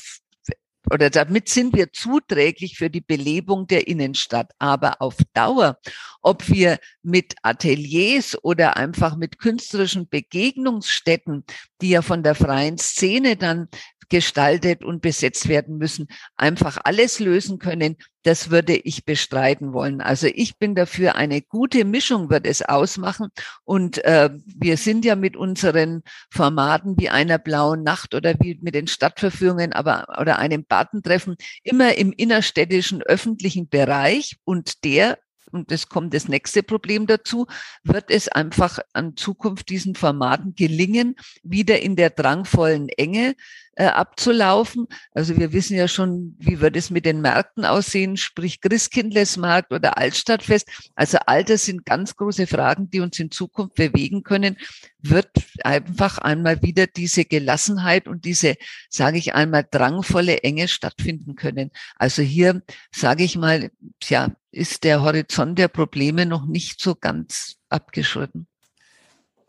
[0.91, 4.51] oder damit sind wir zuträglich für die Belebung der Innenstadt.
[4.59, 5.79] Aber auf Dauer,
[6.21, 11.43] ob wir mit Ateliers oder einfach mit künstlerischen Begegnungsstätten,
[11.81, 13.67] die ja von der freien Szene dann
[14.09, 20.01] gestaltet und besetzt werden müssen, einfach alles lösen können, das würde ich bestreiten wollen.
[20.01, 23.29] Also ich bin dafür, eine gute Mischung wird es ausmachen.
[23.63, 28.73] Und äh, wir sind ja mit unseren Formaten wie einer blauen Nacht oder wie mit
[28.73, 35.19] den Stadtverführungen, aber oder einem Badentreffen immer im innerstädtischen öffentlichen Bereich und der
[35.51, 37.47] und es kommt das nächste Problem dazu,
[37.83, 43.35] wird es einfach an Zukunft diesen Formaten gelingen, wieder in der drangvollen Enge
[43.75, 44.87] äh, abzulaufen.
[45.11, 49.97] Also wir wissen ja schon, wie wird es mit den Märkten aussehen, sprich Christkindlesmarkt oder
[49.97, 50.67] Altstadtfest.
[50.95, 54.57] Also all das sind ganz große Fragen, die uns in Zukunft bewegen können.
[54.99, 55.29] Wird
[55.63, 58.55] einfach einmal wieder diese Gelassenheit und diese,
[58.89, 61.71] sage ich einmal, drangvolle Enge stattfinden können.
[61.95, 67.57] Also hier, sage ich mal, tja, ist der Horizont der Probleme noch nicht so ganz
[67.69, 68.47] abgeschritten.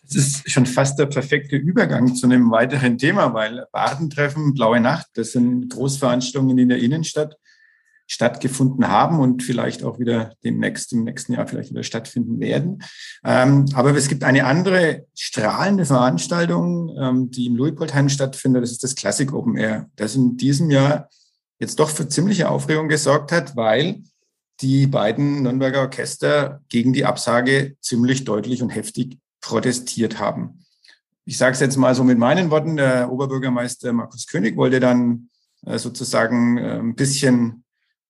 [0.07, 5.07] Das ist schon fast der perfekte Übergang zu einem weiteren Thema, weil Badentreffen, Blaue Nacht,
[5.15, 7.37] das sind Großveranstaltungen, in der Innenstadt
[8.07, 12.83] stattgefunden haben und vielleicht auch wieder demnächst im nächsten Jahr vielleicht wieder stattfinden werden.
[13.25, 18.63] Ähm, aber es gibt eine andere strahlende Veranstaltung, ähm, die im Luitpoldheim stattfindet.
[18.63, 21.09] Das ist das Classic Open Air, das in diesem Jahr
[21.59, 24.03] jetzt doch für ziemliche Aufregung gesorgt hat, weil
[24.61, 30.65] die beiden Nürnberger Orchester gegen die Absage ziemlich deutlich und heftig protestiert haben.
[31.25, 35.31] Ich sage es jetzt mal so mit meinen Worten, der Oberbürgermeister Markus König wollte dann
[35.65, 37.65] äh, sozusagen äh, ein bisschen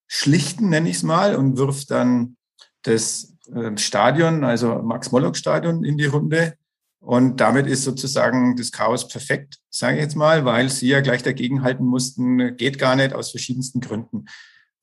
[0.06, 2.36] schlichten, nenne ich es mal, und wirft dann
[2.82, 6.54] das äh, Stadion, also Max-Mollock-Stadion in die Runde.
[7.00, 11.22] Und damit ist sozusagen das Chaos perfekt, sage ich jetzt mal, weil sie ja gleich
[11.22, 14.24] dagegenhalten mussten, geht gar nicht aus verschiedensten Gründen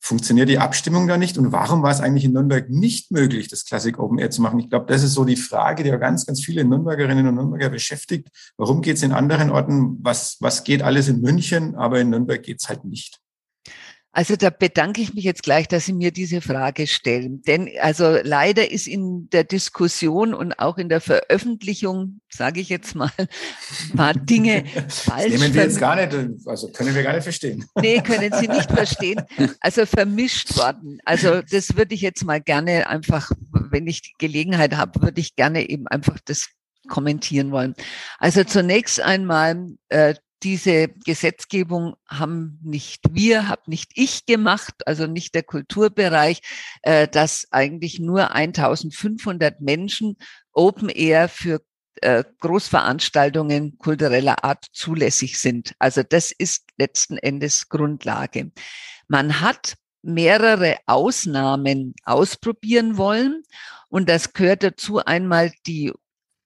[0.04, 1.38] funktioniert die Abstimmung da nicht?
[1.38, 4.60] Und warum war es eigentlich in Nürnberg nicht möglich, das Classic Open Air zu machen?
[4.60, 7.70] Ich glaube, das ist so die Frage, die ja ganz, ganz viele Nürnbergerinnen und Nürnberger
[7.70, 8.28] beschäftigt.
[8.58, 9.98] Warum geht es in anderen Orten?
[10.02, 13.23] Was, was geht alles in München, aber in Nürnberg geht es halt nicht?
[14.16, 17.42] Also da bedanke ich mich jetzt gleich, dass Sie mir diese Frage stellen.
[17.42, 22.94] Denn also leider ist in der Diskussion und auch in der Veröffentlichung, sage ich jetzt
[22.94, 23.10] mal,
[23.96, 25.32] paar Dinge falsch.
[25.32, 27.66] Das nehmen wir jetzt gar nicht, also können wir gar nicht verstehen.
[27.82, 29.20] Nee, können Sie nicht verstehen.
[29.60, 31.00] Also vermischt worden.
[31.06, 35.36] Also das würde ich jetzt mal gerne einfach, wenn ich die Gelegenheit habe, würde ich
[35.36, 36.50] gerne eben einfach das
[36.88, 37.74] kommentieren wollen.
[38.20, 45.36] Also zunächst einmal äh, diese Gesetzgebung haben nicht wir, habe nicht ich gemacht, also nicht
[45.36, 46.42] der Kulturbereich,
[46.82, 50.18] äh, dass eigentlich nur 1500 Menschen
[50.52, 51.62] Open Air für
[52.02, 55.74] äh, Großveranstaltungen kultureller Art zulässig sind.
[55.80, 58.52] Also das ist letzten Endes Grundlage.
[59.08, 63.44] Man hat mehrere Ausnahmen ausprobieren wollen.
[63.90, 65.94] Und das gehört dazu einmal die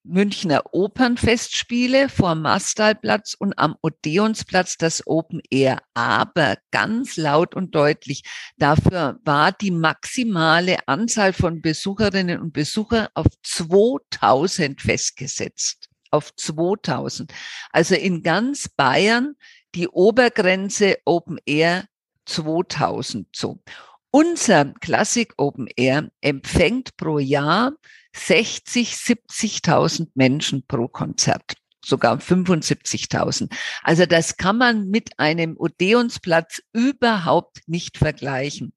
[0.08, 5.82] Münchner Opernfestspiele vor Mastalplatz und am Odeonsplatz das Open Air.
[5.94, 8.24] Aber ganz laut und deutlich,
[8.58, 15.90] dafür war die maximale Anzahl von Besucherinnen und Besuchern auf 2000 festgesetzt.
[16.10, 17.34] Auf 2000.
[17.72, 19.36] Also in ganz Bayern
[19.76, 21.86] die Obergrenze Open Air
[22.26, 23.62] 2000 so.
[24.10, 27.74] Unser Classic Open Air empfängt pro Jahr
[28.18, 31.54] 60, 70.000 Menschen pro Konzert
[31.88, 33.54] sogar 75.000.
[33.84, 38.74] Also das kann man mit einem Odeonsplatz überhaupt nicht vergleichen.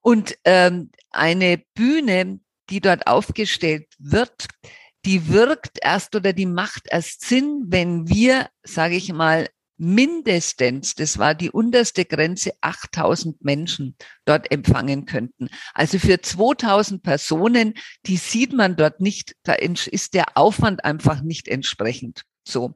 [0.00, 4.48] Und ähm, eine Bühne, die dort aufgestellt wird,
[5.04, 9.48] die wirkt erst oder die macht erst Sinn, wenn wir, sage ich mal,
[9.78, 15.48] mindestens, das war die unterste Grenze, 8000 Menschen dort empfangen könnten.
[15.72, 17.74] Also für 2000 Personen,
[18.06, 22.24] die sieht man dort nicht, da ist der Aufwand einfach nicht entsprechend.
[22.46, 22.74] So.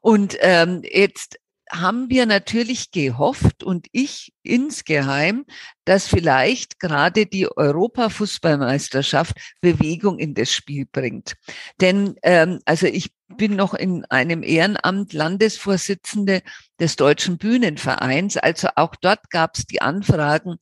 [0.00, 1.38] Und ähm, jetzt
[1.70, 5.44] haben wir natürlich gehofft und ich insgeheim,
[5.84, 11.36] dass vielleicht gerade die Europafußballmeisterschaft Bewegung in das Spiel bringt.
[11.80, 16.42] Denn ähm, also ich bin noch in einem Ehrenamt Landesvorsitzende
[16.80, 18.36] des Deutschen Bühnenvereins.
[18.36, 20.56] Also auch dort gab es die Anfragen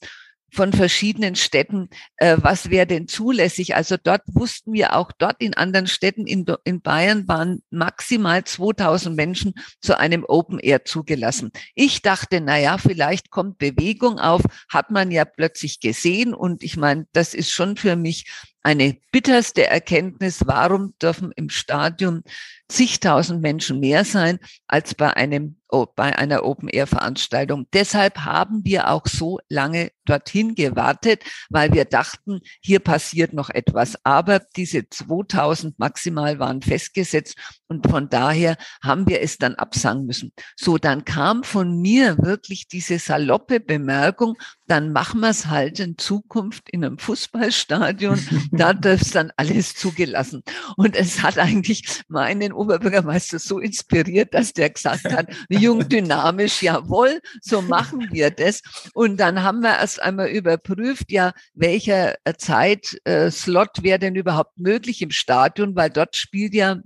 [0.56, 3.76] von verschiedenen Städten, äh, was wäre denn zulässig.
[3.76, 9.14] Also dort wussten wir auch dort in anderen Städten in, in Bayern waren maximal 2000
[9.14, 11.52] Menschen zu einem Open Air zugelassen.
[11.74, 16.32] Ich dachte, na ja, vielleicht kommt Bewegung auf, hat man ja plötzlich gesehen.
[16.32, 18.24] Und ich meine, das ist schon für mich
[18.62, 22.22] eine bitterste Erkenntnis, warum dürfen im Stadion
[22.68, 25.56] zigtausend Menschen mehr sein als bei einem
[25.94, 27.66] bei einer Open-Air-Veranstaltung.
[27.72, 33.96] Deshalb haben wir auch so lange dorthin gewartet, weil wir dachten, hier passiert noch etwas.
[34.04, 37.36] Aber diese 2000 maximal waren festgesetzt
[37.66, 40.32] und von daher haben wir es dann absagen müssen.
[40.54, 44.36] So, dann kam von mir wirklich diese saloppe Bemerkung,
[44.68, 48.20] dann machen wir es halt in Zukunft in einem Fußballstadion.
[48.52, 50.42] Da ist dann alles zugelassen.
[50.76, 57.20] Und es hat eigentlich meinen Oberbürgermeister so inspiriert, dass der gesagt hat, jung, dynamisch, jawohl,
[57.40, 58.62] so machen wir das.
[58.94, 65.10] Und dann haben wir erst einmal überprüft, ja, welcher Zeitslot wäre denn überhaupt möglich im
[65.10, 66.76] Stadion, weil dort spielt ja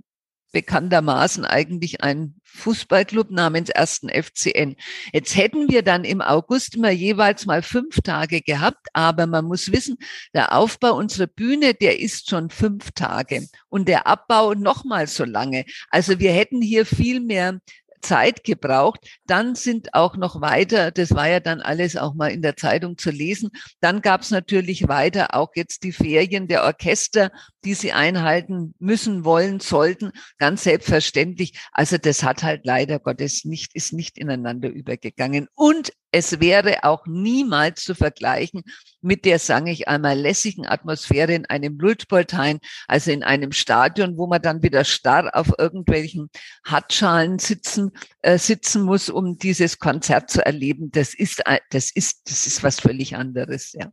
[0.51, 4.75] bekanntermaßen eigentlich ein Fußballclub namens ersten FCN.
[5.13, 9.71] Jetzt hätten wir dann im August immer jeweils mal fünf Tage gehabt, aber man muss
[9.71, 9.97] wissen,
[10.33, 15.65] der Aufbau unserer Bühne, der ist schon fünf Tage und der Abbau nochmal so lange.
[15.89, 17.59] Also wir hätten hier viel mehr
[18.01, 18.99] Zeit gebraucht.
[19.25, 22.97] Dann sind auch noch weiter, das war ja dann alles auch mal in der Zeitung
[22.97, 23.49] zu lesen,
[23.79, 27.31] dann gab es natürlich weiter auch jetzt die Ferien der Orchester,
[27.63, 31.59] die sie einhalten müssen, wollen, sollten, ganz selbstverständlich.
[31.71, 35.47] Also das hat halt leider Gottes nicht, ist nicht ineinander übergegangen.
[35.55, 38.63] Und es wäre auch niemals zu vergleichen
[39.01, 44.27] mit der, sage ich einmal, lässigen Atmosphäre in einem Luftballtein, also in einem Stadion, wo
[44.27, 46.29] man dann wieder starr auf irgendwelchen
[46.65, 47.91] Hartschalen sitzen,
[48.21, 50.91] äh, sitzen muss, um dieses Konzert zu erleben.
[50.91, 53.91] Das ist, das ist, das ist was völlig anderes, ja.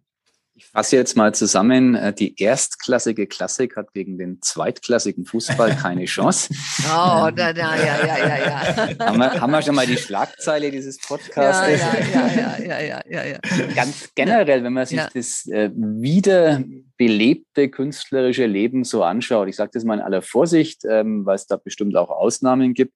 [0.59, 1.94] Ich fasse jetzt mal zusammen.
[1.94, 6.52] Äh, die erstklassige Klassik hat gegen den zweitklassigen Fußball keine Chance.
[6.86, 8.98] Oh, da, da, ja, ja, ja, ja.
[9.06, 11.68] haben, wir, haben wir schon mal die Schlagzeile dieses Podcasts?
[11.68, 13.38] Ja, ja, ja, ja, ja, ja,
[13.76, 15.09] Ganz generell, wenn man sich ja.
[15.14, 21.24] das äh, wiederbelebte künstlerische Leben so anschaut, ich sage das mal in aller Vorsicht, ähm,
[21.24, 22.94] weil es da bestimmt auch Ausnahmen gibt,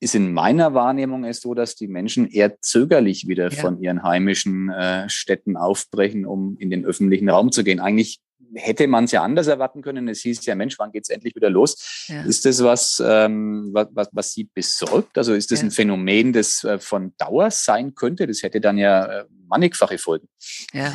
[0.00, 3.60] ist in meiner Wahrnehmung es so, dass die Menschen eher zögerlich wieder ja.
[3.60, 7.80] von ihren heimischen äh, Städten aufbrechen, um in den öffentlichen Raum zu gehen.
[7.80, 8.20] Eigentlich
[8.54, 10.08] hätte man es ja anders erwarten können.
[10.08, 12.06] Es hieß ja, Mensch, wann geht es endlich wieder los?
[12.08, 12.22] Ja.
[12.22, 15.16] Ist das was, ähm, was, was, was Sie besorgt?
[15.18, 15.66] Also ist das ja.
[15.66, 18.26] ein Phänomen, das äh, von Dauer sein könnte?
[18.26, 20.28] Das hätte dann ja äh, mannigfache Folgen.
[20.72, 20.94] Ja,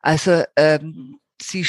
[0.00, 1.66] also ähm, Sie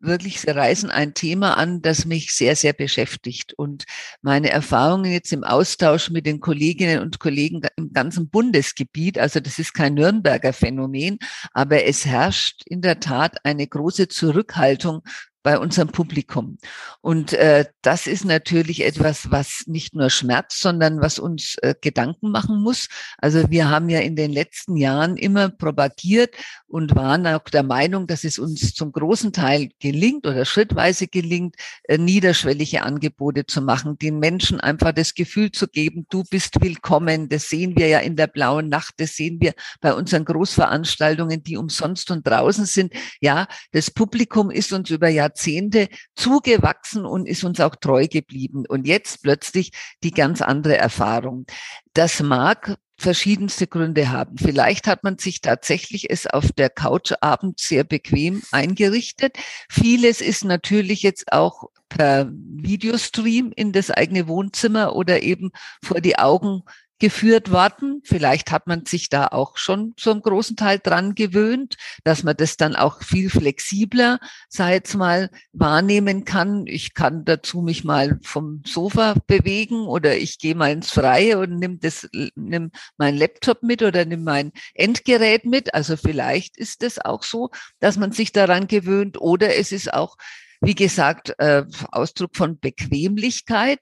[0.00, 3.54] wirklich, Sie reißen ein Thema an, das mich sehr, sehr beschäftigt.
[3.54, 3.84] Und
[4.22, 9.58] meine Erfahrungen jetzt im Austausch mit den Kolleginnen und Kollegen im ganzen Bundesgebiet, also das
[9.58, 11.18] ist kein Nürnberger Phänomen,
[11.52, 15.02] aber es herrscht in der Tat eine große Zurückhaltung
[15.44, 16.56] bei unserem Publikum.
[17.02, 22.30] Und äh, das ist natürlich etwas, was nicht nur schmerzt, sondern was uns äh, Gedanken
[22.30, 22.88] machen muss.
[23.18, 26.34] Also wir haben ja in den letzten Jahren immer propagiert
[26.66, 31.56] und waren auch der Meinung, dass es uns zum großen Teil gelingt oder schrittweise gelingt,
[31.84, 37.28] äh, niederschwellige Angebote zu machen, den Menschen einfach das Gefühl zu geben, du bist willkommen.
[37.28, 41.58] Das sehen wir ja in der blauen Nacht, das sehen wir bei unseren Großveranstaltungen, die
[41.58, 42.94] umsonst und draußen sind.
[43.20, 48.64] Ja, das Publikum ist uns über Jahrzehnte Jahrzehnte zugewachsen und ist uns auch treu geblieben.
[48.68, 49.72] Und jetzt plötzlich
[50.02, 51.46] die ganz andere Erfahrung.
[51.92, 54.38] Das mag verschiedenste Gründe haben.
[54.38, 59.36] Vielleicht hat man sich tatsächlich es auf der Couch abends sehr bequem eingerichtet.
[59.68, 65.50] Vieles ist natürlich jetzt auch per Videostream in das eigene Wohnzimmer oder eben
[65.82, 66.62] vor die Augen
[66.98, 68.00] geführt worden.
[68.04, 72.56] Vielleicht hat man sich da auch schon zum großen Teil dran gewöhnt, dass man das
[72.56, 74.18] dann auch viel flexibler,
[74.48, 76.66] sei jetzt mal, wahrnehmen kann.
[76.66, 81.58] Ich kann dazu mich mal vom Sofa bewegen oder ich gehe mal ins Freie und
[81.58, 85.74] nimm das, nimm mein Laptop mit oder nimm mein Endgerät mit.
[85.74, 90.16] Also vielleicht ist es auch so, dass man sich daran gewöhnt oder es ist auch
[90.64, 93.80] wie gesagt, äh, Ausdruck von Bequemlichkeit.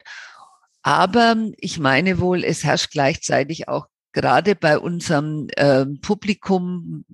[0.83, 7.05] Aber ich meine wohl, es herrscht gleichzeitig auch gerade bei unserem äh, Publikum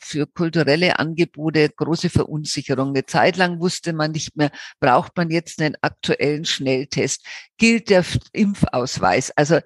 [0.00, 2.88] für kulturelle Angebote große Verunsicherung.
[2.88, 7.24] Eine Zeit lang wusste man nicht mehr, braucht man jetzt einen aktuellen Schnelltest?
[7.56, 9.30] Gilt der Impfausweis?
[9.36, 9.60] Also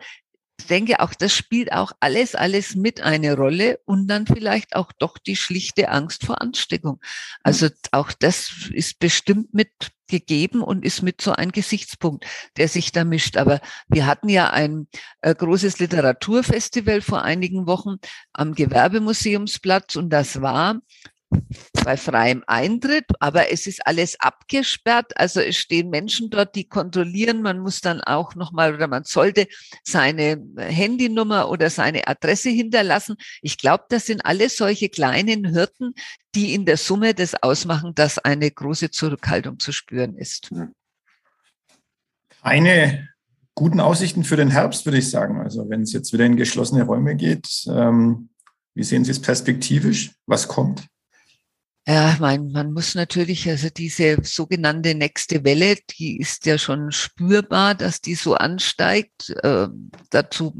[0.66, 5.18] denke auch, das spielt auch alles, alles mit eine Rolle und dann vielleicht auch doch
[5.18, 7.00] die schlichte Angst vor Ansteckung.
[7.42, 9.70] Also auch das ist bestimmt mit
[10.10, 13.36] gegeben und ist mit so ein Gesichtspunkt, der sich da mischt.
[13.36, 14.88] Aber wir hatten ja ein
[15.22, 17.96] äh, großes Literaturfestival vor einigen Wochen
[18.32, 20.80] am Gewerbemuseumsplatz und das war
[21.84, 25.16] bei freiem Eintritt, aber es ist alles abgesperrt.
[25.16, 27.42] Also es stehen Menschen dort, die kontrollieren.
[27.42, 29.46] Man muss dann auch nochmal oder man sollte
[29.84, 33.16] seine Handynummer oder seine Adresse hinterlassen.
[33.42, 35.94] Ich glaube, das sind alles solche kleinen Hürden,
[36.34, 40.50] die in der Summe das ausmachen, dass eine große Zurückhaltung zu spüren ist.
[42.42, 43.08] Keine
[43.54, 45.40] guten Aussichten für den Herbst, würde ich sagen.
[45.40, 48.30] Also wenn es jetzt wieder in geschlossene Räume geht, ähm,
[48.74, 50.12] wie sehen Sie es perspektivisch?
[50.26, 50.86] Was kommt?
[51.86, 57.74] Ja, man, man muss natürlich, also diese sogenannte nächste Welle, die ist ja schon spürbar,
[57.74, 59.30] dass die so ansteigt.
[59.42, 59.68] Äh,
[60.10, 60.54] dazu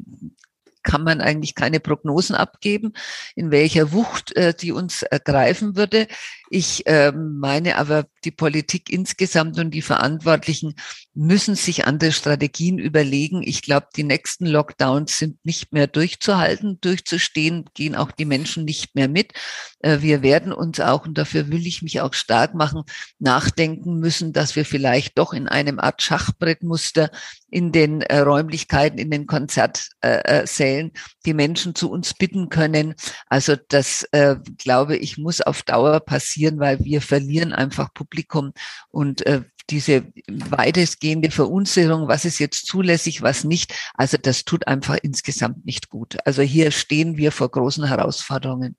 [0.83, 2.95] kann man eigentlich keine Prognosen abgeben,
[3.35, 6.09] in welcher Wucht äh, die uns ergreifen würde.
[6.53, 10.75] Ich äh, meine aber, die Politik insgesamt und die Verantwortlichen
[11.15, 13.41] müssen sich andere Strategien überlegen.
[13.45, 18.97] Ich glaube, die nächsten Lockdowns sind nicht mehr durchzuhalten, durchzustehen, gehen auch die Menschen nicht
[18.97, 19.33] mehr mit.
[19.79, 22.83] Äh, wir werden uns auch, und dafür will ich mich auch stark machen,
[23.21, 27.13] nachdenken müssen, dass wir vielleicht doch in einem Art Schachbrettmuster
[27.49, 30.93] in den äh, Räumlichkeiten, in den Konzertsälen
[31.27, 32.95] die Menschen zu uns bitten können.
[33.27, 38.53] Also das, äh, glaube ich, muss auf Dauer passieren, weil wir verlieren einfach Publikum
[38.91, 43.73] und äh, diese weitestgehende Verunsicherung, was ist jetzt zulässig, was nicht.
[43.95, 46.19] Also das tut einfach insgesamt nicht gut.
[46.25, 48.77] Also hier stehen wir vor großen Herausforderungen.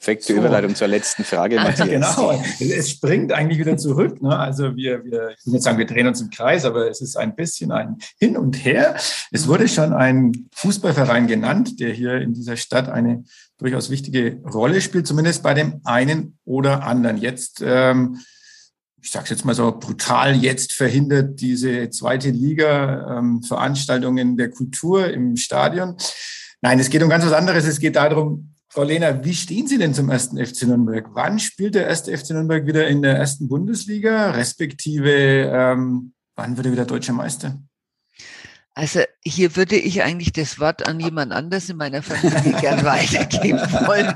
[0.00, 0.38] Perfekte so.
[0.38, 1.88] Überleitung zur letzten Frage, Matthias.
[1.88, 4.22] Genau, es springt eigentlich wieder zurück.
[4.22, 4.36] Ne?
[4.36, 7.36] Also wir, wir, ich will sagen, wir drehen uns im Kreis, aber es ist ein
[7.36, 8.96] bisschen ein Hin und Her.
[9.30, 13.24] Es wurde schon ein Fußballverein genannt, der hier in dieser Stadt eine
[13.58, 17.18] durchaus wichtige Rolle spielt, zumindest bei dem einen oder anderen.
[17.18, 18.20] Jetzt, ähm,
[19.02, 24.48] ich sage es jetzt mal so brutal, jetzt verhindert diese zweite Liga ähm, Veranstaltungen der
[24.48, 25.96] Kultur im Stadion.
[26.62, 27.66] Nein, es geht um ganz was anderes.
[27.66, 31.08] Es geht darum, Frau Lehner, wie stehen Sie denn zum ersten FC Nürnberg?
[31.12, 36.66] Wann spielt der erste FC Nürnberg wieder in der ersten Bundesliga, respektive ähm, wann wird
[36.66, 37.60] er wieder deutscher Meister?
[38.74, 43.58] Also hier würde ich eigentlich das Wort an jemand anders in meiner Familie gern weitergeben
[43.58, 44.14] wollen.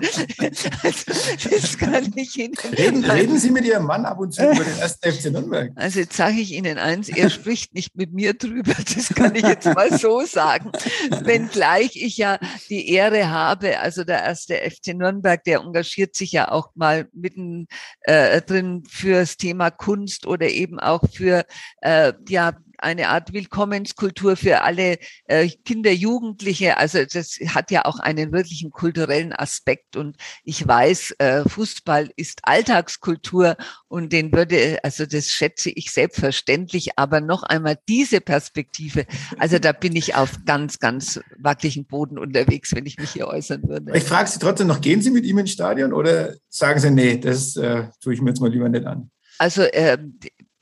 [0.83, 2.55] Also, das kann ich Ihnen.
[2.79, 5.73] Reden, reden Sie mit Ihrem Mann ab und zu über den ersten FC Nürnberg.
[5.75, 9.43] Also jetzt sage ich Ihnen eins, er spricht nicht mit mir drüber, das kann ich
[9.43, 10.71] jetzt mal so sagen.
[11.11, 12.39] Wenngleich ich ja
[12.71, 17.67] die Ehre habe, also der erste FC Nürnberg, der engagiert sich ja auch mal mitten
[18.03, 21.45] äh, drin fürs Thema Kunst oder eben auch für
[21.83, 22.53] äh, ja
[22.85, 26.76] eine Art Willkommenskultur für alle äh, Kinder, Jugendliche.
[26.76, 29.97] Also das hat ja auch einen wirklichen kulturellen Aspekt.
[29.97, 33.57] Und ich weiß, äh, Fußball ist Alltagskultur
[33.89, 36.99] und den würde, also das schätze ich selbstverständlich.
[36.99, 39.07] Aber noch einmal diese Perspektive,
[39.39, 43.62] also da bin ich auf ganz, ganz wackeligen Boden unterwegs, wenn ich mich hier äußern
[43.64, 43.97] würde.
[43.97, 47.18] Ich frage Sie trotzdem noch, gehen Sie mit ihm ins Stadion oder sagen Sie, nee,
[47.18, 49.11] das äh, tue ich mir jetzt mal lieber nicht an?
[49.39, 49.99] Also äh,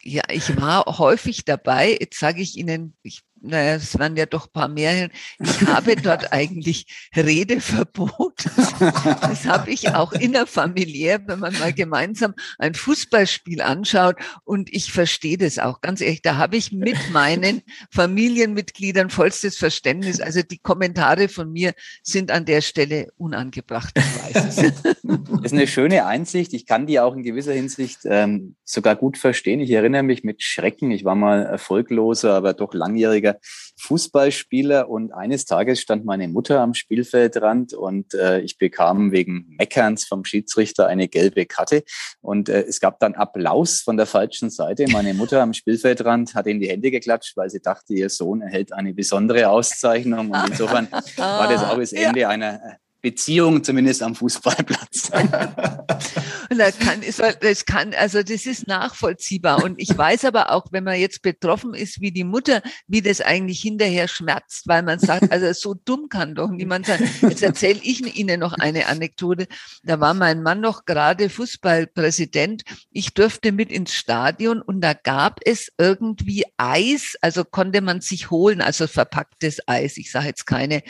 [0.03, 1.97] ja, ich war häufig dabei.
[2.01, 5.11] Jetzt sage ich Ihnen, ich naja, es waren ja doch paar mehr.
[5.41, 8.45] Ich habe dort eigentlich Redeverbot.
[8.79, 14.17] Das habe ich auch innerfamiliär, wenn man mal gemeinsam ein Fußballspiel anschaut.
[14.45, 16.23] Und ich verstehe das auch ganz ehrlich.
[16.23, 20.21] Da habe ich mit meinen Familienmitgliedern vollstes Verständnis.
[20.21, 21.73] Also die Kommentare von mir
[22.03, 23.99] sind an der Stelle unangebracht.
[24.33, 26.55] Das ist eine schöne Einsicht.
[26.55, 29.61] Ich kann die auch in gewisser Hinsicht ähm, sogar gut verstehen.
[29.61, 30.93] Ich erinnere mich mit Schrecken.
[30.93, 33.32] Ich war mal erfolgloser, aber doch langjähriger
[33.79, 40.05] Fußballspieler und eines Tages stand meine Mutter am Spielfeldrand und äh, ich bekam wegen Meckerns
[40.05, 41.85] vom Schiedsrichter eine gelbe Karte
[42.21, 44.87] und äh, es gab dann Applaus von der falschen Seite.
[44.91, 48.73] Meine Mutter am Spielfeldrand hat in die Hände geklatscht, weil sie dachte, ihr Sohn erhält
[48.73, 52.29] eine besondere Auszeichnung und insofern war das auch das Ende ja.
[52.29, 55.11] einer Beziehung, zumindest am Fußballplatz.
[56.51, 57.03] und da kann,
[57.41, 59.65] das kann, also das ist nachvollziehbar.
[59.65, 63.21] Und ich weiß aber auch, wenn man jetzt betroffen ist wie die Mutter, wie das
[63.21, 67.11] eigentlich hinterher schmerzt, weil man sagt, also so dumm kann doch niemand sein.
[67.23, 69.49] Jetzt erzähle ich Ihnen noch eine Anekdote.
[69.83, 72.63] Da war mein Mann noch gerade Fußballpräsident.
[72.93, 78.31] Ich durfte mit ins Stadion und da gab es irgendwie Eis, also konnte man sich
[78.31, 79.97] holen, also verpacktes Eis.
[79.97, 80.83] Ich sage jetzt keine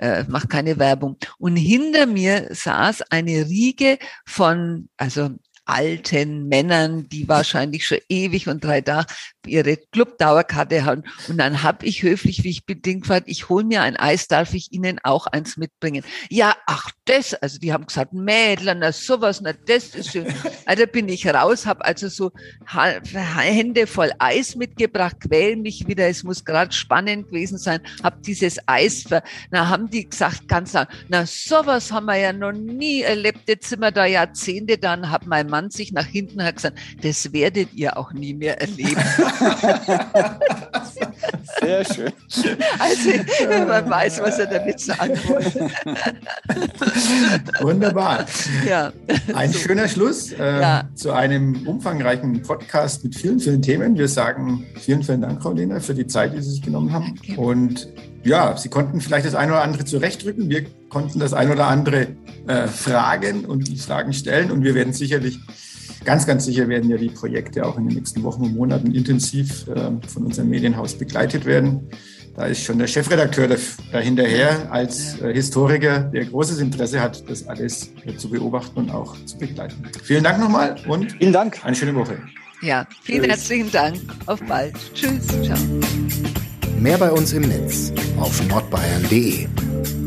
[0.00, 1.16] äh, macht keine Werbung.
[1.38, 5.30] Und hinter mir saß eine Riege von, also
[5.70, 9.06] alten Männern, die wahrscheinlich schon ewig und drei Tage
[9.46, 11.04] ihre Clubdauerkarte haben.
[11.28, 14.54] Und dann habe ich höflich, wie ich bedingt war, ich hole mir ein Eis, darf
[14.54, 16.04] ich Ihnen auch eins mitbringen?
[16.28, 20.26] Ja, ach das, also die haben gesagt, Mädler, na sowas, na das ist schön.
[20.66, 22.32] Also bin ich raus, habe also so
[22.66, 28.58] Hände voll Eis mitgebracht, quäl mich wieder, es muss gerade spannend gewesen sein, habe dieses
[28.66, 33.02] Eis, ver na haben die gesagt, ganz lang, na sowas haben wir ja noch nie
[33.02, 37.32] erlebt, jetzt sind wir da Jahrzehnte, dann hat mein Mann sich nach hinten gesagt, das
[37.34, 38.96] werdet ihr auch nie mehr erleben.
[41.60, 42.12] Sehr schön.
[42.78, 45.70] Also man weiß, was er damit sagen wollte.
[47.60, 48.26] Wunderbar.
[48.66, 48.92] Ja.
[49.34, 49.58] Ein so.
[49.58, 50.88] schöner Schluss äh, ja.
[50.94, 53.96] zu einem umfangreichen Podcast mit vielen, vielen Themen.
[53.96, 57.14] Wir sagen vielen, vielen Dank, Frau Lehner, für die Zeit, die Sie sich genommen haben.
[57.18, 57.36] Okay.
[57.36, 57.88] Und
[58.22, 60.48] ja, Sie konnten vielleicht das eine oder andere zurechtrücken.
[60.48, 62.08] Wir konnten das eine oder andere
[62.46, 64.50] äh, fragen und die Fragen stellen.
[64.50, 65.38] Und wir werden sicherlich
[66.04, 69.68] Ganz, ganz sicher werden ja die Projekte auch in den nächsten Wochen und Monaten intensiv
[69.68, 71.90] äh, von unserem Medienhaus begleitet werden.
[72.36, 73.48] Da ist schon der Chefredakteur
[73.92, 79.14] dahinterher als äh, Historiker, der großes Interesse hat, das alles äh, zu beobachten und auch
[79.24, 79.82] zu begleiten.
[80.02, 81.62] Vielen Dank nochmal und vielen Dank.
[81.64, 82.18] Eine schöne Woche.
[82.62, 83.30] Ja, vielen Tschüss.
[83.30, 83.96] herzlichen Dank.
[84.26, 84.74] Auf bald.
[84.94, 85.26] Tschüss.
[85.42, 85.58] Ciao.
[86.78, 89.99] Mehr bei uns im Netz auf nordbayern.de.